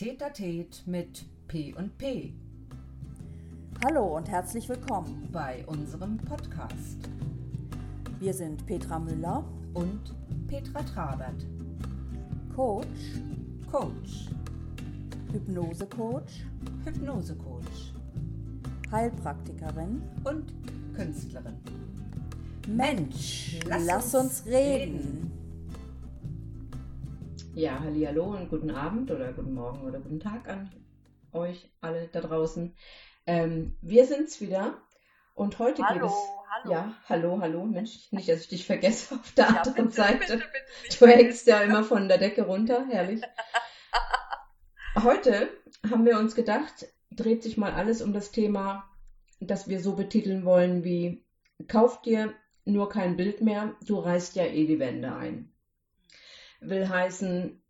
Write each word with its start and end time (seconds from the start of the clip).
Tete 0.00 0.32
mit 0.86 1.26
P 1.46 1.74
und 1.74 1.98
P. 1.98 2.32
Hallo 3.84 4.16
und 4.16 4.30
herzlich 4.30 4.66
willkommen. 4.66 5.28
bei 5.30 5.62
unserem 5.66 6.16
Podcast. 6.16 6.96
Wir 8.18 8.32
sind 8.32 8.64
Petra 8.64 8.98
Müller, 8.98 9.44
und 9.74 10.14
Petra 10.46 10.80
Trabert, 10.84 11.44
Coach, 12.56 13.20
Coach, 13.70 14.30
Hypnosecoach, 15.32 16.46
Hypnosecoach. 16.86 17.92
Heilpraktikerin. 18.90 20.00
und 20.24 20.54
Künstlerin. 20.96 21.56
Mensch, 22.66 23.58
lass 23.66 23.84
lass, 23.84 24.14
uns 24.14 24.40
uns 24.40 24.46
reden. 24.46 25.30
Ja, 27.54 27.80
hallo 27.80 28.24
und 28.36 28.48
guten 28.48 28.70
Abend 28.70 29.10
oder 29.10 29.32
guten 29.32 29.54
Morgen 29.54 29.82
oder 29.84 29.98
guten 30.00 30.20
Tag 30.20 30.48
an 30.48 30.70
euch 31.32 31.70
alle 31.80 32.08
da 32.08 32.20
draußen. 32.20 32.74
Ähm, 33.26 33.76
wir 33.82 34.06
sind's 34.06 34.40
wieder 34.40 34.78
und 35.34 35.58
heute 35.58 35.82
geht 35.82 35.90
Hallo, 35.90 36.06
es. 36.06 36.12
hallo. 36.50 36.72
Ja, 36.72 36.94
hallo, 37.08 37.38
hallo. 37.40 37.64
Mensch, 37.64 38.10
nicht, 38.12 38.28
dass 38.28 38.42
ich 38.42 38.48
dich 38.48 38.66
vergesse 38.66 39.14
auf 39.16 39.32
der 39.32 39.44
Ja, 39.50 39.56
anderen 39.62 39.86
bitte, 39.86 39.96
Seite. 39.96 40.18
bitte, 40.18 40.36
bitte 40.82 40.98
Du 40.98 41.06
hängst 41.06 41.46
ja 41.46 41.60
immer 41.60 41.84
von 41.84 42.08
der 42.08 42.18
Decke 42.18 42.42
runter, 42.42 42.86
herrlich. 42.88 43.20
Heute 45.02 45.48
haben 45.88 46.04
wir 46.04 46.18
uns 46.18 46.34
gedacht, 46.34 46.86
dreht 47.10 47.42
sich 47.42 47.56
mal 47.56 47.72
alles 47.72 48.02
um 48.02 48.12
das 48.12 48.30
Thema, 48.32 48.88
das 49.40 49.68
wir 49.68 49.80
so 49.80 49.94
betiteln 49.96 50.44
wollen 50.44 50.84
wie 50.84 51.24
Kauf 51.68 52.00
dir 52.02 52.32
nur 52.64 52.88
kein 52.88 53.16
Bild 53.16 53.40
mehr, 53.42 53.74
du 53.86 53.98
reißt 53.98 54.34
ja 54.36 54.44
eh 54.46 54.66
die 54.66 54.78
Wände 54.78 55.14
ein. 55.14 55.52
Will 56.60 56.88
heißen, 56.88 57.60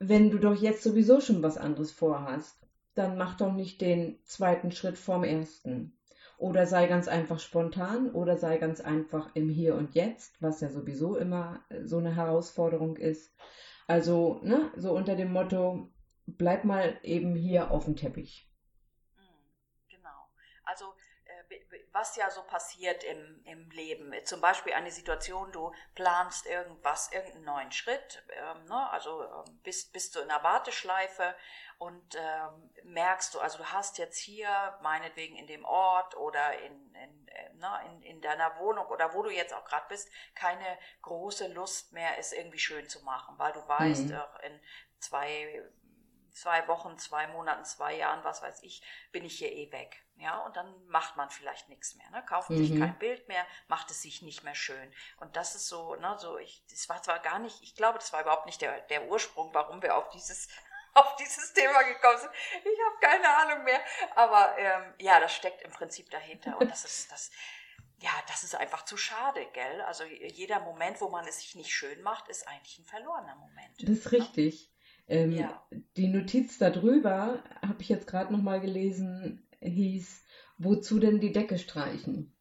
wenn 0.00 0.30
du 0.30 0.38
doch 0.38 0.54
jetzt 0.54 0.82
sowieso 0.82 1.20
schon 1.20 1.42
was 1.42 1.56
anderes 1.56 1.92
vorhast, 1.92 2.66
dann 2.94 3.16
mach 3.16 3.34
doch 3.36 3.52
nicht 3.52 3.80
den 3.80 4.18
zweiten 4.24 4.72
Schritt 4.72 4.98
vorm 4.98 5.22
ersten. 5.24 5.96
Oder 6.38 6.66
sei 6.66 6.86
ganz 6.86 7.06
einfach 7.06 7.38
spontan 7.38 8.10
oder 8.10 8.36
sei 8.36 8.56
ganz 8.56 8.80
einfach 8.80 9.34
im 9.34 9.48
Hier 9.48 9.74
und 9.76 9.94
Jetzt, 9.94 10.40
was 10.40 10.60
ja 10.60 10.70
sowieso 10.70 11.16
immer 11.16 11.60
äh, 11.68 11.84
so 11.84 11.98
eine 11.98 12.16
Herausforderung 12.16 12.96
ist. 12.96 13.30
Also, 13.86 14.40
ne, 14.42 14.70
so 14.76 14.92
unter 14.92 15.16
dem 15.16 15.32
Motto, 15.32 15.88
bleib 16.26 16.64
mal 16.64 16.98
eben 17.02 17.34
hier 17.34 17.70
auf 17.70 17.84
dem 17.84 17.96
Teppich. 17.96 18.48
Mm, 19.16 19.88
Genau. 19.88 20.28
Also 20.64 20.94
äh, 21.24 21.42
b- 21.48 21.64
b- 21.68 21.79
was 21.92 22.16
ja 22.16 22.30
so 22.30 22.42
passiert 22.42 23.04
im, 23.04 23.42
im 23.44 23.70
Leben, 23.70 24.14
zum 24.24 24.40
Beispiel 24.40 24.72
eine 24.72 24.90
Situation, 24.90 25.50
du 25.52 25.72
planst 25.94 26.46
irgendwas, 26.46 27.10
irgendeinen 27.12 27.44
neuen 27.44 27.72
Schritt, 27.72 28.22
ähm, 28.32 28.64
ne? 28.66 28.90
also 28.90 29.24
ähm, 29.24 29.60
bist, 29.62 29.92
bist 29.92 30.14
du 30.14 30.20
in 30.20 30.30
einer 30.30 30.42
Warteschleife 30.42 31.34
und 31.78 32.14
ähm, 32.14 32.70
merkst 32.84 33.34
du, 33.34 33.40
also 33.40 33.58
du 33.58 33.64
hast 33.64 33.98
jetzt 33.98 34.18
hier 34.18 34.78
meinetwegen 34.82 35.36
in 35.36 35.46
dem 35.46 35.64
Ort 35.64 36.16
oder 36.16 36.58
in, 36.60 36.94
in, 36.94 37.28
äh, 37.28 37.52
ne, 37.54 37.80
in, 37.86 38.02
in 38.02 38.20
deiner 38.20 38.58
Wohnung 38.58 38.86
oder 38.86 39.14
wo 39.14 39.22
du 39.22 39.30
jetzt 39.30 39.54
auch 39.54 39.64
gerade 39.64 39.86
bist, 39.88 40.08
keine 40.34 40.78
große 41.02 41.48
Lust 41.48 41.92
mehr, 41.92 42.18
es 42.18 42.32
irgendwie 42.32 42.58
schön 42.58 42.88
zu 42.88 43.02
machen, 43.04 43.38
weil 43.38 43.52
du 43.52 43.66
weißt, 43.66 44.10
Mhm. 44.10 44.16
auch 44.16 44.38
in 44.40 44.60
zwei 44.98 45.62
zwei 46.32 46.66
Wochen, 46.68 46.98
zwei 46.98 47.26
Monaten, 47.28 47.64
zwei 47.64 47.94
Jahren, 47.96 48.22
was 48.24 48.42
weiß 48.42 48.62
ich, 48.62 48.82
bin 49.12 49.24
ich 49.24 49.38
hier 49.38 49.52
eh 49.52 49.70
weg. 49.72 50.02
Ja, 50.16 50.38
und 50.40 50.56
dann 50.56 50.86
macht 50.86 51.16
man 51.16 51.30
vielleicht 51.30 51.68
nichts 51.70 51.94
mehr, 51.94 52.08
ne? 52.10 52.22
kauft 52.26 52.48
sich 52.48 52.70
Mhm. 52.70 52.80
kein 52.80 52.98
Bild 52.98 53.26
mehr, 53.28 53.46
macht 53.68 53.90
es 53.90 54.02
sich 54.02 54.20
nicht 54.22 54.42
mehr 54.44 54.54
schön. 54.54 54.92
Und 55.18 55.36
das 55.36 55.54
ist 55.54 55.68
so, 55.68 55.94
ne, 55.96 56.16
so 56.18 56.36
ich, 56.38 56.62
das 56.70 56.88
war 56.90 57.02
zwar 57.02 57.20
gar 57.20 57.38
nicht, 57.38 57.62
ich 57.62 57.74
glaube, 57.74 57.98
das 57.98 58.12
war 58.12 58.20
überhaupt 58.20 58.44
nicht 58.46 58.60
der, 58.60 58.80
der 58.82 59.06
Ursprung, 59.08 59.54
warum 59.54 59.80
wir 59.82 59.96
auf 59.96 60.10
dieses, 60.10 60.48
auf 60.94 61.16
dieses 61.16 61.52
Thema 61.54 61.82
gekommen 61.84 62.18
sind. 62.18 62.32
Ich 62.64 62.78
habe 62.86 62.98
keine 63.00 63.28
Ahnung 63.36 63.64
mehr. 63.64 63.80
Aber 64.14 64.58
ähm, 64.58 64.94
ja, 64.98 65.20
das 65.20 65.34
steckt 65.34 65.62
im 65.62 65.70
Prinzip 65.70 66.10
dahinter. 66.10 66.58
Und 66.60 66.70
das 66.70 66.84
ist 66.84 67.10
das. 67.10 67.30
Ja, 68.02 68.10
das 68.28 68.44
ist 68.44 68.54
einfach 68.54 68.84
zu 68.86 68.96
schade, 68.96 69.46
gell? 69.52 69.82
Also 69.82 70.04
jeder 70.04 70.60
Moment, 70.60 71.00
wo 71.02 71.10
man 71.10 71.26
es 71.28 71.38
sich 71.40 71.54
nicht 71.54 71.70
schön 71.70 72.00
macht, 72.02 72.28
ist 72.28 72.48
eigentlich 72.48 72.78
ein 72.78 72.86
verlorener 72.86 73.36
Moment. 73.36 73.82
Das 73.82 73.90
ist 73.90 74.04
ne? 74.06 74.12
richtig. 74.12 74.70
Ähm, 75.10 75.32
Ja. 75.32 75.62
Die 75.96 76.08
Notiz 76.08 76.58
darüber, 76.58 77.42
habe 77.62 77.82
ich 77.82 77.88
jetzt 77.88 78.06
gerade 78.06 78.32
nochmal 78.32 78.60
gelesen, 78.60 79.42
hieß, 79.62 80.24
wozu 80.58 80.98
denn 80.98 81.20
die 81.20 81.32
Decke 81.32 81.58
streichen? 81.58 82.32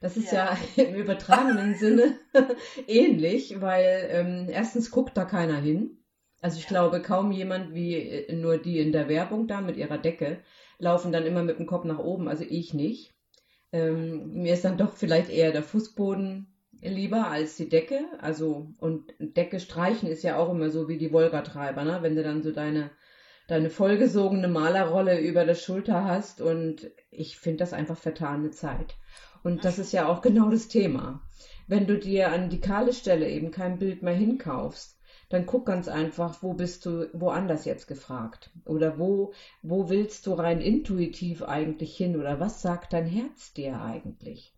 Das 0.00 0.16
ist 0.16 0.32
ja, 0.32 0.52
Ja. 0.52 0.58
im 0.88 0.94
übertragenen 0.94 1.74
Sinne 1.76 2.18
ähnlich, 2.86 3.60
weil 3.60 4.08
ähm, 4.10 4.48
erstens 4.50 4.90
guckt 4.90 5.16
da 5.16 5.24
keiner 5.24 5.58
hin. 5.58 5.98
Also 6.42 6.58
ich 6.58 6.64
Ja. 6.64 6.68
glaube, 6.70 7.02
kaum 7.02 7.32
jemand 7.32 7.74
wie 7.74 7.94
äh, 7.96 8.32
nur 8.34 8.58
die 8.58 8.80
in 8.80 8.92
der 8.92 9.08
Werbung 9.08 9.48
da 9.48 9.60
mit 9.60 9.76
ihrer 9.76 9.98
Decke 9.98 10.42
laufen 10.78 11.12
dann 11.12 11.26
immer 11.26 11.42
mit 11.42 11.58
dem 11.58 11.66
Kopf 11.66 11.84
nach 11.84 11.98
oben, 11.98 12.28
also 12.28 12.44
ich 12.48 12.74
nicht. 12.74 13.14
Ähm, 13.72 14.32
mir 14.32 14.54
ist 14.54 14.64
dann 14.64 14.78
doch 14.78 14.94
vielleicht 14.94 15.30
eher 15.30 15.52
der 15.52 15.62
Fußboden 15.62 16.55
lieber 16.82 17.28
als 17.28 17.56
die 17.56 17.68
Decke. 17.68 18.04
Also, 18.20 18.68
und 18.78 19.14
Decke 19.18 19.60
streichen 19.60 20.08
ist 20.08 20.22
ja 20.22 20.36
auch 20.36 20.50
immer 20.50 20.70
so 20.70 20.88
wie 20.88 20.98
die 20.98 21.12
Wolgatreiber, 21.12 21.84
ne? 21.84 21.98
Wenn 22.02 22.16
du 22.16 22.22
dann 22.22 22.42
so 22.42 22.52
deine, 22.52 22.90
deine 23.48 23.70
vollgesogene 23.70 24.48
Malerrolle 24.48 25.20
über 25.20 25.44
der 25.44 25.54
Schulter 25.54 26.04
hast 26.04 26.40
und 26.40 26.90
ich 27.10 27.38
finde 27.38 27.58
das 27.58 27.72
einfach 27.72 27.96
vertane 27.96 28.50
Zeit. 28.50 28.96
Und 29.42 29.64
das 29.64 29.78
ist 29.78 29.92
ja 29.92 30.08
auch 30.08 30.22
genau 30.22 30.50
das 30.50 30.68
Thema. 30.68 31.22
Wenn 31.68 31.86
du 31.86 31.98
dir 31.98 32.32
an 32.32 32.50
die 32.50 32.60
kahle 32.60 32.92
Stelle 32.92 33.28
eben 33.28 33.50
kein 33.50 33.78
Bild 33.78 34.02
mehr 34.02 34.14
hinkaufst, 34.14 34.98
dann 35.28 35.46
guck 35.46 35.66
ganz 35.66 35.88
einfach, 35.88 36.42
wo 36.42 36.54
bist 36.54 36.86
du 36.86 37.08
woanders 37.12 37.64
jetzt 37.64 37.86
gefragt? 37.86 38.50
Oder 38.64 38.98
wo, 38.98 39.32
wo 39.62 39.88
willst 39.88 40.26
du 40.26 40.32
rein 40.32 40.60
intuitiv 40.60 41.42
eigentlich 41.42 41.96
hin? 41.96 42.16
Oder 42.16 42.38
was 42.38 42.62
sagt 42.62 42.92
dein 42.92 43.06
Herz 43.06 43.52
dir 43.52 43.80
eigentlich? 43.80 44.55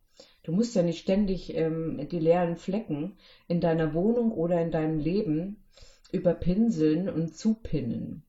Du 0.48 0.54
musst 0.54 0.74
ja 0.74 0.82
nicht 0.82 1.00
ständig 1.00 1.54
ähm, 1.54 2.08
die 2.08 2.18
leeren 2.18 2.56
Flecken 2.56 3.18
in 3.48 3.60
deiner 3.60 3.92
Wohnung 3.92 4.32
oder 4.32 4.62
in 4.62 4.70
deinem 4.70 4.98
Leben 4.98 5.62
überpinseln 6.10 7.10
und 7.10 7.36
zupinnen. 7.36 8.24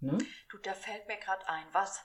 Ne? 0.00 0.16
Du, 0.48 0.56
da 0.62 0.72
fällt 0.72 1.06
mir 1.08 1.18
gerade 1.18 1.46
ein, 1.46 1.66
was, 1.72 2.02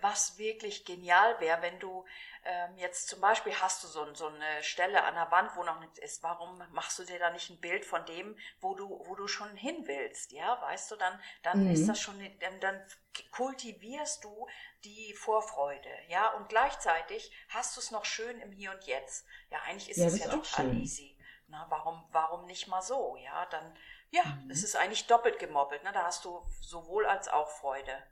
was 0.00 0.38
wirklich 0.38 0.84
genial 0.84 1.38
wäre, 1.40 1.60
wenn 1.62 1.78
du 1.78 2.04
ähm, 2.44 2.76
jetzt 2.78 3.08
zum 3.08 3.20
Beispiel 3.20 3.54
hast 3.54 3.82
du 3.84 3.88
so, 3.88 4.14
so 4.14 4.28
eine 4.28 4.62
Stelle 4.62 5.04
an 5.04 5.14
der 5.14 5.30
Wand, 5.30 5.54
wo 5.56 5.64
noch 5.64 5.80
nichts 5.80 5.98
ist. 5.98 6.22
Warum 6.22 6.62
machst 6.72 6.98
du 6.98 7.04
dir 7.04 7.18
da 7.18 7.30
nicht 7.30 7.50
ein 7.50 7.60
Bild 7.60 7.84
von 7.84 8.04
dem, 8.06 8.36
wo 8.60 8.74
du, 8.74 8.88
wo 9.06 9.14
du 9.14 9.28
schon 9.28 9.54
hin 9.56 9.86
willst? 9.86 10.32
Ja, 10.32 10.60
weißt 10.62 10.90
du, 10.90 10.96
dann, 10.96 11.20
dann 11.42 11.58
Mhm. 11.58 11.72
ist 11.72 11.88
das 11.88 12.00
schon, 12.00 12.18
dann, 12.40 12.60
dann 12.60 12.86
kultivierst 13.32 14.24
du 14.24 14.46
die 14.84 15.12
Vorfreude. 15.14 15.90
Ja, 16.08 16.30
und 16.34 16.48
gleichzeitig 16.48 17.32
hast 17.48 17.76
du 17.76 17.80
es 17.80 17.90
noch 17.90 18.04
schön 18.04 18.40
im 18.40 18.52
Hier 18.52 18.72
und 18.72 18.84
Jetzt. 18.84 19.26
Ja, 19.50 19.60
eigentlich 19.62 19.90
ist 19.90 19.98
Ja, 19.98 20.06
es 20.06 20.12
das 20.12 20.20
ja 20.20 20.28
total 20.28 20.44
schön. 20.44 20.82
easy. 20.82 21.18
Na, 21.48 21.66
warum, 21.68 22.04
warum 22.10 22.46
nicht 22.46 22.66
mal 22.68 22.82
so? 22.82 23.16
Ja, 23.16 23.46
dann, 23.46 23.76
ja, 24.10 24.22
Mhm. 24.24 24.50
es 24.50 24.62
ist 24.62 24.76
eigentlich 24.76 25.06
doppelt 25.06 25.38
gemoppelt. 25.38 25.82
Ne? 25.84 25.92
Da 25.92 26.04
hast 26.04 26.24
du 26.24 26.44
sowohl 26.60 27.06
als 27.06 27.28
auch 27.28 27.48
Freude. 27.50 28.02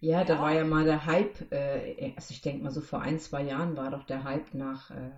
Ja, 0.00 0.24
da 0.24 0.34
Ja. 0.34 0.40
war 0.40 0.52
ja 0.52 0.64
mal 0.64 0.84
der 0.84 1.04
Hype, 1.06 1.52
äh, 1.52 2.12
also 2.16 2.32
ich 2.32 2.40
denke 2.40 2.62
mal 2.62 2.70
so 2.70 2.80
vor 2.80 3.00
ein, 3.00 3.18
zwei 3.18 3.42
Jahren 3.42 3.76
war 3.76 3.90
doch 3.90 4.02
der 4.02 4.22
Hype 4.24 4.54
nach 4.54 4.90
äh, 4.90 5.10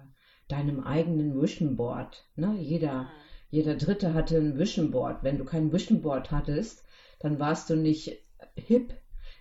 deinem 0.48 0.80
eigenen 0.80 1.40
Vision 1.40 1.76
Board. 1.76 2.24
Ne? 2.36 2.54
Jeder, 2.58 3.04
Mhm. 3.04 3.06
jeder 3.50 3.74
Dritte 3.76 4.12
hatte 4.12 4.36
ein 4.36 4.58
Vision 4.58 4.90
Board. 4.90 5.22
Wenn 5.22 5.38
du 5.38 5.44
kein 5.44 5.72
Vision 5.72 6.00
Board 6.00 6.30
hattest, 6.30 6.82
dann 7.20 7.38
warst 7.38 7.70
du 7.70 7.76
nicht 7.76 8.18
hip. 8.56 8.94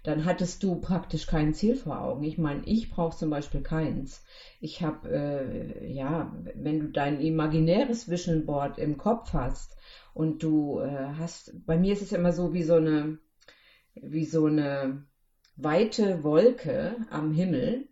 Dann 0.04 0.26
hattest 0.26 0.64
du 0.64 0.78
praktisch 0.78 1.26
kein 1.28 1.54
Ziel 1.54 1.76
vor 1.76 2.00
Augen. 2.02 2.24
Ich 2.24 2.38
meine, 2.38 2.62
ich 2.66 2.90
brauche 2.90 3.16
zum 3.16 3.30
Beispiel 3.30 3.62
keins. 3.62 4.22
Ich 4.60 4.82
habe, 4.82 5.10
äh, 5.10 5.92
ja, 5.92 6.32
wenn 6.54 6.80
du 6.80 6.88
dein 6.88 7.20
imaginäres 7.20 8.08
Vision 8.08 8.46
Board 8.46 8.78
im 8.78 8.98
Kopf 8.98 9.34
hast 9.34 9.76
und 10.14 10.44
du 10.44 10.80
äh, 10.80 11.10
hast, 11.18 11.52
bei 11.66 11.78
mir 11.78 11.94
ist 11.94 12.02
es 12.02 12.12
immer 12.12 12.32
so 12.32 12.54
wie 12.54 12.64
so 12.64 12.76
eine, 12.76 13.18
wie 14.02 14.26
so 14.26 14.46
eine 14.46 15.04
weite 15.56 16.24
Wolke 16.24 16.96
am 17.10 17.32
Himmel, 17.34 17.88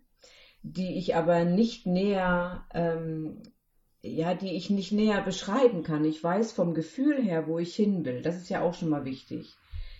die 0.62 0.98
ich 0.98 1.16
aber 1.16 1.44
nicht 1.44 1.86
näher, 1.86 2.66
ähm, 2.74 3.42
ja, 4.02 4.34
die 4.34 4.56
ich 4.56 4.70
nicht 4.70 4.92
näher 4.92 5.22
beschreiben 5.22 5.82
kann. 5.82 6.04
Ich 6.04 6.22
weiß 6.22 6.52
vom 6.52 6.74
Gefühl 6.74 7.22
her, 7.22 7.46
wo 7.48 7.58
ich 7.58 7.74
hin 7.76 8.04
will. 8.04 8.22
Das 8.22 8.36
ist 8.36 8.50
ja 8.50 8.62
auch 8.62 8.74
schon 8.74 8.90
mal 8.90 9.04
wichtig. 9.04 9.56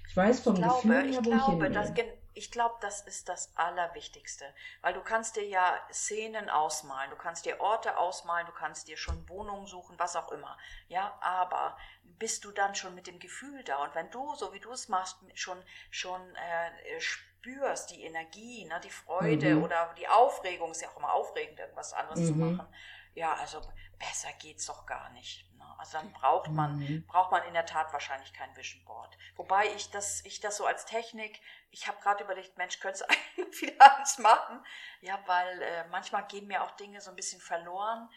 Ich 0.08 0.16
weiß 0.16 0.40
vom 0.40 0.54
Ich 0.54 0.62
glaube, 0.62 0.94
Gefühl 0.94 1.08
her, 1.10 1.20
ich 1.20 1.22
wo 1.24 1.34
ich 1.34 1.46
hin 1.46 1.68
glaube, 1.68 1.70
will. 1.70 1.80
das, 1.80 1.94
gen- 1.94 2.12
ich 2.34 2.50
glaube, 2.50 2.76
das 2.80 3.00
ist 3.02 3.28
das 3.28 3.56
Allerwichtigste. 3.56 4.44
Weil 4.82 4.92
du 4.94 5.00
kannst 5.02 5.36
dir 5.36 5.44
ja 5.46 5.80
Szenen 5.92 6.48
ausmalen, 6.50 7.10
du 7.10 7.16
kannst 7.16 7.46
dir 7.46 7.60
Orte 7.60 7.96
ausmalen, 7.96 8.46
du 8.46 8.52
kannst 8.52 8.88
dir 8.88 8.96
schon 8.96 9.28
Wohnungen 9.28 9.66
suchen, 9.66 9.98
was 9.98 10.16
auch 10.16 10.30
immer. 10.32 10.56
Ja, 10.88 11.16
aber 11.22 11.76
bist 12.18 12.44
du 12.44 12.50
dann 12.52 12.74
schon 12.74 12.94
mit 12.94 13.06
dem 13.06 13.18
Gefühl 13.18 13.62
da? 13.64 13.82
Und 13.84 13.94
wenn 13.94 14.10
du, 14.10 14.34
so 14.36 14.52
wie 14.52 14.60
du 14.60 14.70
es 14.72 14.88
machst, 14.88 15.16
schon, 15.34 15.58
schon 15.90 16.20
äh, 16.36 17.00
spürst, 17.40 17.90
die 17.90 18.04
Energie, 18.04 18.64
ne, 18.66 18.81
die 18.81 18.90
Freude 18.90 19.56
Mhm. 19.56 19.62
oder 19.62 19.94
die 19.98 20.08
Aufregung, 20.08 20.70
ist 20.70 20.82
ja 20.82 20.88
auch 20.90 20.96
immer 20.96 21.12
aufregend, 21.12 21.58
irgendwas 21.58 21.92
anderes 21.92 22.26
zu 22.26 22.34
Mhm. 22.34 22.56
machen, 22.56 22.75
ja, 23.14 23.32
also 23.34 23.60
besser 23.98 24.32
geht's 24.38 24.66
doch 24.66 24.87
gar 24.87 25.10
nicht. 25.10 25.50
Ne? 25.56 25.64
Also 25.78 25.98
dann 25.98 26.12
braucht 26.12 26.50
man, 26.50 26.78
Mhm. 26.78 27.04
braucht 27.06 27.31
man 27.32 27.42
in 27.44 27.54
der 27.54 27.66
Tat 27.66 27.92
wahrscheinlich 27.92 28.32
kein 28.32 28.54
Vision 28.56 28.84
Board. 28.84 29.16
Wobei 29.37 29.66
ich 29.75 29.90
das, 29.90 30.25
ich 30.25 30.40
das 30.40 30.56
so 30.56 30.64
als 30.66 30.84
Technik, 30.87 31.40
ich 31.70 31.87
habe 31.88 32.00
gerade 32.00 32.25
überlegt, 32.25 32.56
Mensch, 32.56 32.78
könntest 32.81 33.02
du 33.02 33.08
eigentlich 33.37 33.60
wieder 33.62 33.98
eins 33.98 34.19
machen? 34.19 34.64
Ja, 35.00 35.19
weil 35.26 35.60
äh, 35.62 35.84
manchmal 35.88 36.26
gehen 36.26 36.46
mir 36.46 36.62
auch 36.62 36.70
Dinge 36.72 37.00
so 37.00 37.10
ein 37.10 37.16
bisschen 37.16 37.40
verloren. 37.40 38.08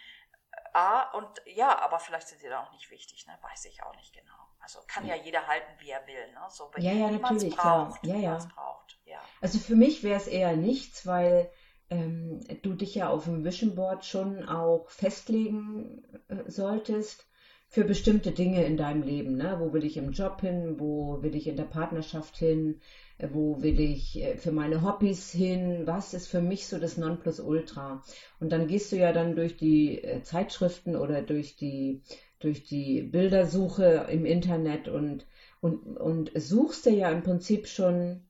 Äh, 0.51 0.77
A, 0.77 1.01
und 1.11 1.41
ja, 1.45 1.77
aber 1.79 1.99
vielleicht 1.99 2.27
sind 2.27 2.39
sie 2.41 2.49
dann 2.49 2.65
auch 2.65 2.71
nicht 2.71 2.89
wichtig, 2.89 3.25
ne? 3.27 3.37
Weiß 3.41 3.65
ich 3.65 3.83
auch 3.83 3.95
nicht 3.95 4.13
genau. 4.13 4.33
Also 4.59 4.79
kann 4.87 5.05
ja 5.05 5.15
jeder 5.15 5.45
halten, 5.47 5.73
wie 5.79 5.89
er 5.89 6.05
will, 6.07 6.31
ne? 6.33 6.45
So, 6.49 6.73
wenn 6.73 6.81
Ja, 6.83 6.91
ja, 6.93 7.11
natürlich, 7.11 7.53
klar. 7.57 7.89
braucht, 7.89 8.05
Ja, 8.05 8.15
ja. 8.15 8.37
braucht. 8.55 8.99
Ja. 9.13 9.19
Also 9.41 9.59
für 9.59 9.75
mich 9.75 10.01
wäre 10.01 10.17
es 10.17 10.27
eher 10.27 10.55
nichts, 10.55 11.05
weil 11.05 11.47
ähm, 11.91 12.39
du 12.63 12.73
dich 12.73 12.95
ja 12.95 13.09
auf 13.09 13.25
dem 13.25 13.45
Vision 13.45 13.75
Board 13.75 14.05
schon 14.05 14.43
auch 14.43 14.89
festlegen 14.89 16.01
äh, 16.29 16.49
solltest 16.49 17.27
für 17.67 17.83
bestimmte 17.83 18.31
Dinge 18.31 18.65
in 18.65 18.75
deinem 18.75 19.03
Leben. 19.03 19.35
Ne? 19.35 19.57
Wo 19.59 19.71
will 19.71 19.83
ich 19.85 19.97
im 19.97 20.11
Job 20.11 20.41
hin? 20.41 20.79
Wo 20.79 21.21
will 21.21 21.35
ich 21.35 21.45
in 21.45 21.55
der 21.55 21.65
Partnerschaft 21.65 22.37
hin? 22.37 22.79
Äh, 23.19 23.27
Wo 23.33 23.61
will 23.61 23.79
ich 23.79 24.19
äh, 24.19 24.35
für 24.35 24.51
meine 24.51 24.81
Hobbys 24.81 25.31
hin? 25.31 25.85
Was 25.85 26.15
ist 26.15 26.25
für 26.27 26.41
mich 26.41 26.65
so 26.65 26.79
das 26.79 26.97
Nonplusultra? 26.97 28.01
Und 28.39 28.51
dann 28.51 28.65
gehst 28.67 28.91
du 28.91 28.95
ja 28.95 29.11
dann 29.11 29.35
durch 29.35 29.57
die 29.57 30.03
äh, 30.03 30.23
Zeitschriften 30.23 30.95
oder 30.95 31.21
durch 31.21 31.55
die, 31.55 32.01
durch 32.39 32.63
die 32.63 33.03
Bildersuche 33.03 34.07
im 34.09 34.25
Internet 34.25 34.87
und, 34.87 35.27
und, 35.61 35.97
und 35.97 36.31
suchst 36.35 36.87
dir 36.87 36.93
ja 36.93 37.11
im 37.11 37.21
Prinzip 37.21 37.67
schon 37.67 38.25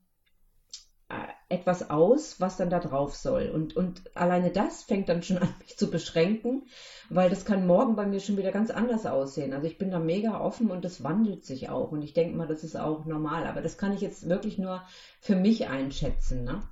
etwas 1.49 1.89
aus, 1.89 2.39
was 2.39 2.57
dann 2.57 2.69
da 2.69 2.79
drauf 2.79 3.15
soll. 3.15 3.49
Und, 3.49 3.75
und 3.75 4.15
alleine 4.15 4.51
das 4.51 4.83
fängt 4.83 5.09
dann 5.09 5.23
schon 5.23 5.37
an, 5.39 5.53
mich 5.59 5.77
zu 5.77 5.89
beschränken, 5.89 6.67
weil 7.09 7.29
das 7.29 7.45
kann 7.45 7.67
morgen 7.67 7.95
bei 7.95 8.05
mir 8.05 8.19
schon 8.19 8.37
wieder 8.37 8.51
ganz 8.51 8.71
anders 8.71 9.05
aussehen. 9.05 9.53
Also 9.53 9.67
ich 9.67 9.77
bin 9.77 9.91
da 9.91 9.99
mega 9.99 10.39
offen 10.39 10.71
und 10.71 10.83
das 10.83 11.03
wandelt 11.03 11.45
sich 11.45 11.69
auch. 11.69 11.91
Und 11.91 12.01
ich 12.01 12.13
denke 12.13 12.35
mal, 12.35 12.47
das 12.47 12.63
ist 12.63 12.75
auch 12.75 13.05
normal. 13.05 13.45
Aber 13.47 13.61
das 13.61 13.77
kann 13.77 13.93
ich 13.93 14.01
jetzt 14.01 14.29
wirklich 14.29 14.57
nur 14.57 14.85
für 15.19 15.35
mich 15.35 15.67
einschätzen. 15.67 16.43
Ne? 16.43 16.63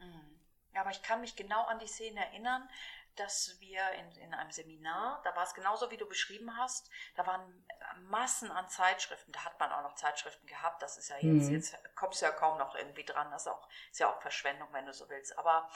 Mhm. 0.00 0.76
Aber 0.80 0.90
ich 0.90 1.02
kann 1.02 1.20
mich 1.20 1.36
genau 1.36 1.64
an 1.66 1.78
die 1.78 1.88
Szene 1.88 2.20
erinnern, 2.20 2.62
dass 3.16 3.56
wir 3.60 3.88
in, 3.92 4.10
in 4.16 4.34
einem 4.34 4.50
Seminar, 4.50 5.20
da 5.24 5.34
war 5.36 5.44
es 5.44 5.54
genauso, 5.54 5.90
wie 5.90 5.96
du 5.96 6.06
beschrieben 6.06 6.56
hast, 6.56 6.90
da 7.14 7.26
waren 7.26 7.66
Massen 8.08 8.50
an 8.50 8.68
Zeitschriften, 8.68 9.32
da 9.32 9.44
hat 9.44 9.58
man 9.60 9.70
auch 9.72 9.82
noch 9.82 9.94
Zeitschriften 9.94 10.46
gehabt, 10.46 10.82
das 10.82 10.96
ist 10.96 11.08
ja 11.08 11.16
jetzt, 11.16 11.48
Mhm. 11.48 11.54
jetzt 11.54 11.76
kommst 11.94 12.22
du 12.22 12.26
ja 12.26 12.32
kaum 12.32 12.58
noch 12.58 12.74
irgendwie 12.74 13.04
dran, 13.04 13.30
das 13.30 13.42
ist, 13.42 13.48
auch, 13.52 13.68
ist 13.90 14.00
ja 14.00 14.10
auch 14.12 14.20
Verschwendung, 14.20 14.68
wenn 14.72 14.86
du 14.86 14.92
so 14.92 15.08
willst, 15.08 15.36
aber 15.38 15.68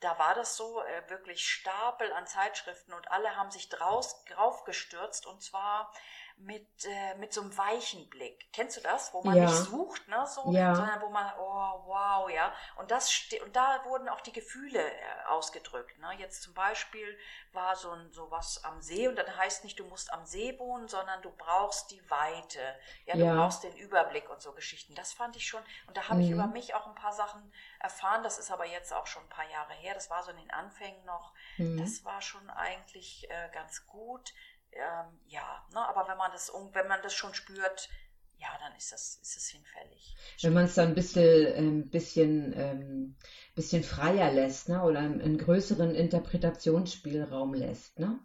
da 0.00 0.16
war 0.18 0.34
das 0.34 0.56
so, 0.56 0.82
äh, 0.84 1.10
wirklich 1.10 1.48
Stapel 1.48 2.12
an 2.12 2.26
Zeitschriften 2.26 2.92
und 2.92 3.10
alle 3.10 3.34
haben 3.36 3.50
sich 3.50 3.68
draus, 3.68 4.24
draufgestürzt. 4.26 5.26
Und 5.26 5.42
zwar 5.42 5.92
mit, 6.40 6.66
äh, 6.84 7.14
mit 7.16 7.32
so 7.32 7.40
einem 7.40 7.56
weichen 7.58 8.08
Blick. 8.08 8.52
Kennst 8.52 8.76
du 8.76 8.80
das? 8.80 9.12
Wo 9.12 9.22
man 9.22 9.36
Ja. 9.36 9.44
nicht 9.44 9.54
sucht, 9.54 10.06
ne, 10.08 10.24
so, 10.26 10.52
Ja. 10.52 10.74
sondern 10.74 11.00
wo 11.02 11.08
man, 11.08 11.32
oh, 11.38 11.82
wow, 11.86 12.30
ja. 12.30 12.54
Und 12.76 12.90
das 12.90 13.10
und 13.44 13.56
da 13.56 13.84
wurden 13.84 14.08
auch 14.08 14.20
die 14.20 14.32
Gefühle 14.32 14.80
äh, 14.80 15.24
ausgedrückt. 15.26 15.98
Ne? 15.98 16.12
Jetzt 16.18 16.42
zum 16.42 16.54
Beispiel 16.54 17.18
war 17.52 17.74
so 17.76 17.90
ein 17.90 18.12
sowas 18.12 18.62
am 18.64 18.80
See 18.80 19.08
und 19.08 19.16
dann 19.16 19.36
heißt 19.36 19.64
nicht, 19.64 19.78
du 19.80 19.84
musst 19.84 20.12
am 20.12 20.24
See 20.26 20.56
wohnen, 20.58 20.86
sondern 20.88 21.20
du 21.22 21.30
brauchst 21.32 21.90
die 21.90 22.08
Weite. 22.10 22.60
Ja, 23.04 23.14
du 23.14 23.24
Ja. 23.24 23.34
brauchst 23.34 23.64
den 23.64 23.76
Überblick 23.76 24.30
und 24.30 24.40
so 24.40 24.52
Geschichten. 24.52 24.94
Das 24.94 25.12
fand 25.12 25.34
ich 25.36 25.46
schon, 25.46 25.62
und 25.88 25.96
da 25.96 26.08
habe 26.08 26.20
ich 26.22 26.28
Mhm. 26.28 26.34
über 26.34 26.46
mich 26.46 26.74
auch 26.74 26.86
ein 26.86 26.94
paar 26.94 27.12
Sachen 27.12 27.52
erfahren. 27.80 28.22
Das 28.22 28.38
ist 28.38 28.50
aber 28.50 28.64
jetzt 28.66 28.92
auch 28.92 29.06
schon 29.06 29.22
ein 29.24 29.28
paar 29.28 29.48
Jahre 29.50 29.72
her. 29.74 29.94
Das 29.94 30.08
war 30.08 30.22
so 30.22 30.30
in 30.30 30.36
den 30.36 30.50
Anfängen 30.52 31.04
noch. 31.04 31.34
Mhm. 31.56 31.78
Das 31.78 32.04
war 32.04 32.22
schon 32.22 32.48
eigentlich 32.50 33.28
äh, 33.30 33.48
ganz 33.52 33.86
gut. 33.86 34.32
Ähm, 34.72 35.20
ja, 35.26 35.66
ne? 35.72 35.80
aber 35.88 36.08
wenn 36.08 36.18
man 36.18 36.32
das 36.32 36.50
um- 36.50 36.74
wenn 36.74 36.88
man 36.88 37.02
das 37.02 37.14
schon 37.14 37.34
spürt, 37.34 37.88
ja, 38.38 38.48
dann 38.60 38.74
ist 38.76 38.92
das, 38.92 39.16
ist 39.22 39.36
es 39.36 39.48
hinfällig. 39.48 40.16
Wenn 40.42 40.52
man 40.52 40.64
es 40.66 40.74
dann 40.74 40.88
ein 40.88 40.94
bisschen, 40.94 41.46
ähm, 41.56 41.90
bisschen, 41.90 42.52
ähm, 42.56 43.16
bisschen 43.54 43.82
freier 43.82 44.30
lässt, 44.32 44.68
ne? 44.68 44.82
oder 44.82 45.00
einen, 45.00 45.38
größeren 45.38 45.94
Interpretationsspielraum 45.94 47.54
lässt. 47.54 47.98
Ne? 47.98 48.18